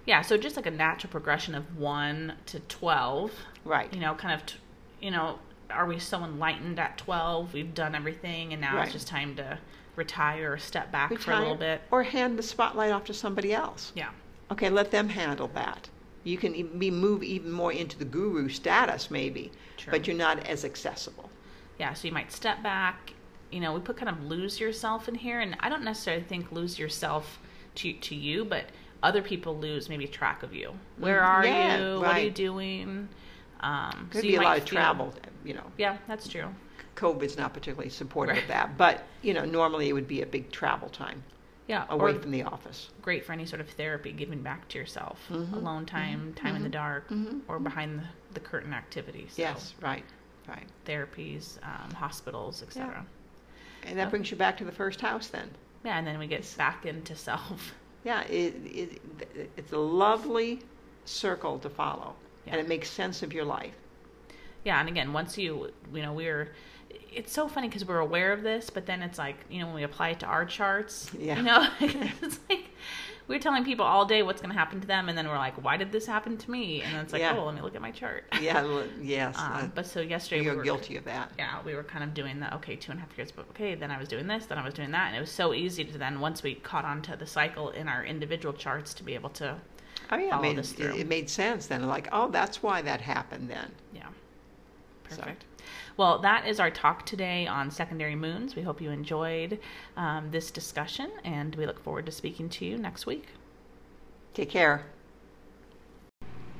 Yeah, 0.06 0.22
so 0.22 0.38
just 0.38 0.56
like 0.56 0.66
a 0.68 0.72
natural 0.72 1.10
progression 1.12 1.56
of 1.56 1.78
1 1.78 2.34
to 2.48 2.60
12. 2.60 3.32
Right. 3.64 3.92
You 3.94 4.00
know, 4.00 4.14
kind 4.16 4.34
of, 4.34 4.46
t- 4.46 4.58
you 5.02 5.12
know, 5.12 5.40
are 5.70 5.86
we 5.88 5.98
so 6.00 6.24
enlightened 6.24 6.80
at 6.80 6.98
12? 6.98 7.54
We've 7.54 7.74
done 7.74 7.96
everything 7.96 8.54
and 8.54 8.62
now 8.62 8.76
Right. 8.76 8.84
it's 8.84 8.94
just 8.94 9.08
time 9.08 9.36
to 9.38 9.58
retire 9.96 10.54
or 10.54 10.58
step 10.58 10.92
back 10.92 11.18
for 11.18 11.32
a 11.32 11.40
little 11.40 11.56
bit. 11.56 11.82
or 11.90 12.04
hand 12.04 12.38
the 12.38 12.44
spotlight 12.44 12.92
off 12.92 13.06
to 13.06 13.14
somebody 13.14 13.54
else. 13.54 13.92
Yeah. 13.96 14.10
Okay, 14.52 14.70
let 14.70 14.92
them 14.92 15.10
handle 15.10 15.48
that. 15.56 15.90
You 16.24 16.38
can 16.38 16.78
be 16.80 16.92
move 16.92 17.24
even 17.24 17.52
more 17.52 17.72
into 17.72 17.98
the 17.98 18.06
guru 18.06 18.50
status, 18.50 19.10
maybe, 19.10 19.52
True. 19.78 19.92
but 19.92 20.06
you're 20.08 20.16
not 20.18 20.46
as 20.46 20.66
accessible. 20.66 21.30
Yeah, 21.80 21.94
so 21.94 22.08
you 22.08 22.14
might 22.14 22.32
step 22.32 22.62
back. 22.62 23.14
You 23.52 23.60
know, 23.60 23.74
we 23.74 23.80
put 23.80 23.98
kind 23.98 24.10
of 24.10 24.24
lose 24.24 24.60
yourself 24.60 25.08
in 25.08 25.16
here, 25.16 25.40
and 25.40 25.56
I 25.60 25.70
don't 25.70 25.84
necessarily 25.84 26.24
think 26.24 26.52
lose 26.52 26.78
yourself 26.78 27.40
to 27.76 27.94
to 27.94 28.16
you, 28.16 28.44
but 28.46 28.66
other 29.04 29.22
people 29.22 29.58
lose 29.58 29.90
maybe 29.90 30.08
track 30.08 30.44
of 30.44 30.54
you. 30.54 30.74
Where 30.98 31.22
Mhm. 31.22 31.26
are 31.28 31.46
Yeah, 31.46 31.78
you? 31.94 32.00
What 32.00 32.08
are 32.16 32.20
you 32.20 32.32
doing? 32.32 33.10
Um, 33.62 34.10
Could 34.12 34.22
so 34.22 34.28
be 34.28 34.36
a 34.36 34.42
lot 34.42 34.58
of 34.58 34.64
feel- 34.64 34.74
travel, 34.78 35.14
you 35.44 35.54
know. 35.54 35.64
Yeah, 35.78 35.98
that's 36.08 36.28
true. 36.28 36.54
COVID's 36.96 37.38
not 37.38 37.54
particularly 37.54 37.90
supportive 37.90 38.36
Right. 38.36 38.42
of 38.44 38.48
that, 38.50 38.78
but 38.78 39.04
you 39.22 39.34
know, 39.34 39.44
normally 39.46 39.90
it 39.90 39.94
would 39.94 40.08
be 40.08 40.22
a 40.22 40.26
big 40.26 40.50
travel 40.52 40.88
time 40.90 41.24
Yeah, 41.68 41.86
away 41.90 42.18
from 42.18 42.32
the 42.32 42.44
office. 42.44 42.90
great 43.02 43.26
for 43.26 43.34
any 43.34 43.46
sort 43.46 43.60
of 43.60 43.70
therapy, 43.72 44.12
giving 44.12 44.42
back 44.42 44.68
to 44.70 44.78
yourself, 44.78 45.20
Mhm, 45.30 45.54
alone 45.54 45.86
time, 45.86 46.34
time 46.36 46.56
in 46.56 46.64
the 46.64 46.70
dark, 46.70 47.10
mhm, 47.10 47.42
or 47.48 47.60
behind 47.60 48.00
the, 48.00 48.06
the 48.34 48.40
curtain 48.40 48.74
activities. 48.74 49.34
So 49.34 49.42
Yes, 49.42 49.74
right, 49.82 50.06
right. 50.48 50.68
therapies, 50.86 51.58
um, 51.64 51.92
hospitals, 51.96 52.62
etc. 52.64 53.06
And 53.84 53.98
that 54.00 54.10
brings 54.10 54.32
you 54.32 54.38
back 54.38 54.58
to 54.58 54.64
the 54.64 54.72
first 54.72 55.02
house 55.02 55.28
then. 55.28 55.50
Yeah, 55.84 55.98
and 55.98 56.08
then 56.08 56.18
we 56.18 56.28
get 56.28 56.54
back 56.58 56.86
into 56.86 57.16
self. 57.16 57.74
Yeah, 58.06 58.22
it, 58.28 58.54
it, 58.66 59.02
it's 59.58 59.74
a 59.74 59.78
lovely 59.78 60.62
circle 61.06 61.60
to 61.60 61.70
follow, 61.70 62.14
Yeah. 62.46 62.54
and 62.54 62.62
it 62.62 62.68
makes 62.70 62.90
sense 62.90 63.24
of 63.24 63.34
your 63.34 63.44
life. 63.46 63.74
Yeah, 64.64 64.80
and 64.80 64.88
again, 64.88 65.12
once 65.12 65.38
you, 65.38 65.72
you 65.94 66.02
know, 66.02 66.14
we're, 66.14 66.54
it's 67.12 67.34
so 67.34 67.48
funny 67.48 67.68
because 67.68 67.84
we're 67.86 68.00
aware 68.00 68.32
of 68.32 68.44
this, 68.44 68.70
but 68.70 68.86
then 68.86 69.02
it's 69.02 69.18
like, 69.18 69.36
you 69.50 69.60
know, 69.60 69.66
when 69.68 69.76
we 69.76 69.84
apply 69.84 70.10
it 70.10 70.20
to 70.22 70.26
our 70.28 70.46
charts, 70.46 71.12
Yeah. 71.20 71.36
you 71.38 71.44
know, 71.44 71.68
it's 72.22 72.40
like 72.50 72.66
we're 73.28 73.40
telling 73.40 73.64
people 73.66 73.84
all 73.86 74.06
day 74.06 74.22
what's 74.24 74.42
going 74.42 74.54
to 74.54 74.58
happen 74.58 74.80
to 74.82 74.88
them, 74.88 75.10
and 75.10 75.18
then 75.18 75.28
we're 75.28 75.38
like, 75.38 75.62
why 75.64 75.78
did 75.78 75.92
this 75.92 76.06
happen 76.06 76.38
to 76.38 76.52
me? 76.52 76.82
And 76.82 76.94
then 76.94 77.04
it's 77.04 77.14
like, 77.14 77.22
Yeah. 77.22 77.36
oh, 77.38 77.46
let 77.46 77.56
me 77.56 77.62
look 77.62 77.76
at 77.76 77.82
my 77.82 77.92
chart. 77.92 78.26
Yeah, 78.42 78.84
yes. 79.02 79.36
Um, 79.38 79.52
uh, 79.54 79.68
but 79.74 79.86
so 79.88 80.02
yesterday 80.02 80.42
we 80.42 80.48
you're 80.48 80.56
were, 80.58 80.64
guilty 80.64 80.98
of 80.98 81.06
that. 81.06 81.32
yeah, 81.38 81.60
we 81.66 81.74
were 81.74 81.84
kind 81.84 82.04
of 82.04 82.14
doing 82.14 82.40
the 82.40 82.54
okay, 82.56 82.76
two 82.76 82.92
and 82.92 83.00
a 83.00 83.04
half 83.04 83.18
years, 83.18 83.32
but 83.32 83.48
okay, 83.50 83.74
then 83.76 83.90
I 83.92 83.98
was 83.98 84.08
doing 84.08 84.28
this, 84.28 84.46
then 84.46 84.58
I 84.58 84.64
was 84.64 84.74
doing 84.74 84.92
that, 84.92 85.08
and 85.08 85.16
it 85.18 85.20
was 85.20 85.32
so 85.32 85.54
easy 85.54 85.84
to 85.86 85.98
then 85.98 86.20
once 86.20 86.44
we 86.44 86.56
caught 86.56 86.86
on 86.86 87.02
to 87.04 87.16
the 87.16 87.26
cycle 87.26 87.70
in 87.72 87.88
our 87.88 88.04
individual 88.06 88.54
charts 88.54 88.94
to 88.96 89.04
be 89.04 89.16
able 89.16 89.30
to 89.32 89.56
Oh 90.12 90.18
yeah, 90.18 90.28
I 90.28 90.30
follow 90.32 90.42
mean, 90.44 90.56
this 90.58 90.72
it, 90.74 90.76
through. 90.78 90.96
it 90.96 91.08
made 91.08 91.30
sense 91.30 91.66
then. 91.66 91.88
Like, 91.88 92.08
oh, 92.12 92.30
that's 92.30 92.62
why 92.62 92.82
that 92.84 93.02
happened 93.02 93.50
then. 93.50 93.72
Yeah. 93.94 94.04
So- 95.10 95.18
Perfect. 95.18 95.46
Well, 95.98 96.20
that 96.20 96.48
is 96.48 96.60
our 96.60 96.72
talk 96.72 97.06
today 97.06 97.48
on 97.48 97.72
secondary 97.72 98.16
moons. 98.16 98.56
We 98.56 98.62
hope 98.62 98.82
you 98.82 98.92
enjoyed 98.92 99.60
um, 99.98 100.32
this 100.32 100.52
discussion, 100.52 101.12
and 101.24 101.56
we 101.56 101.66
look 101.66 101.82
forward 101.84 102.06
to 102.06 102.12
speaking 102.12 102.50
to 102.50 102.66
you 102.66 102.78
next 102.78 103.06
week. 103.06 103.28
Take 104.34 104.50
care. 104.50 104.86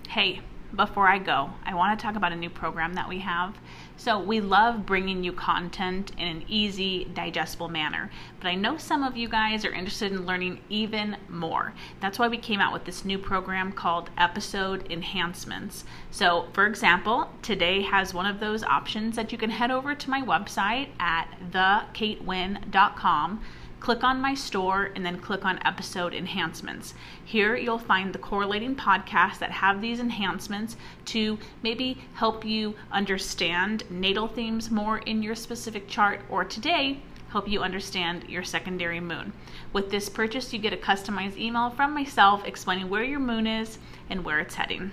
Hey, 0.08 0.42
before 0.76 1.08
I 1.08 1.20
go, 1.20 1.52
I 1.64 1.74
want 1.74 1.98
to 1.98 2.04
talk 2.04 2.16
about 2.16 2.32
a 2.32 2.36
new 2.36 2.50
program 2.50 2.94
that 2.94 3.08
we 3.08 3.20
have. 3.20 3.58
So, 3.98 4.20
we 4.20 4.42
love 4.42 4.86
bringing 4.86 5.24
you 5.24 5.32
content 5.32 6.12
in 6.18 6.28
an 6.28 6.44
easy, 6.48 7.06
digestible 7.14 7.70
manner, 7.70 8.12
but 8.40 8.48
I 8.48 8.56
know 8.56 8.78
some 8.78 9.04
of 9.04 9.16
you 9.16 9.30
guys 9.30 9.64
are 9.66 9.72
interested 9.72 10.12
in 10.12 10.26
learning 10.26 10.60
even 10.70 11.18
more. 11.30 11.74
That's 12.02 12.20
why 12.20 12.28
we 12.28 12.38
came 12.38 12.60
out 12.60 12.74
with 12.74 12.86
this 12.86 13.06
new 13.06 13.18
program 13.18 13.72
called 13.72 14.10
Episode 14.18 14.92
Enhancements. 14.92 15.86
So, 16.12 16.48
for 16.54 16.68
example, 16.68 17.30
today 17.42 17.82
has 17.84 18.14
one 18.14 18.26
of 18.26 18.40
those 18.40 18.64
options 18.64 19.16
that 19.16 19.32
you 19.32 19.38
can 19.38 19.50
head 19.50 19.72
over 19.72 19.96
to 19.96 20.10
my 20.10 20.22
website 20.22 20.90
at 21.00 21.30
thekatewind.com 21.52 23.42
click 23.80 24.04
on 24.04 24.22
my 24.22 24.34
store 24.34 24.92
and 24.96 25.06
then 25.06 25.20
click 25.20 25.46
on 25.46 25.60
episode 25.66 26.14
enhancements. 26.14 26.94
Here 27.24 27.56
you'll 27.56 27.78
find 27.78 28.12
the 28.14 28.20
correlating 28.20 28.76
podcasts 28.76 29.40
that 29.40 29.52
have 29.52 29.82
these 29.82 30.00
enhancements 30.00 30.76
to 31.06 31.38
maybe 31.62 31.98
help 32.14 32.44
you 32.44 32.76
understand 32.92 33.84
natal 33.90 34.28
themes 34.28 34.72
more 34.72 35.00
in 35.00 35.22
your 35.22 35.36
specific 35.36 35.88
chart 35.88 36.22
or 36.30 36.44
today 36.44 37.00
help 37.30 37.48
you 37.50 37.62
understand 37.62 38.24
your 38.30 38.44
secondary 38.44 39.00
moon. 39.00 39.34
With 39.74 39.92
this 39.92 40.10
purchase 40.10 40.54
you 40.54 40.60
get 40.60 40.74
a 40.74 40.78
customized 40.78 41.38
email 41.38 41.70
from 41.70 41.94
myself 41.94 42.46
explaining 42.46 42.90
where 42.90 43.04
your 43.04 43.20
moon 43.20 43.46
is 43.46 43.78
and 44.10 44.24
where 44.24 44.40
it's 44.40 44.56
heading. 44.56 44.92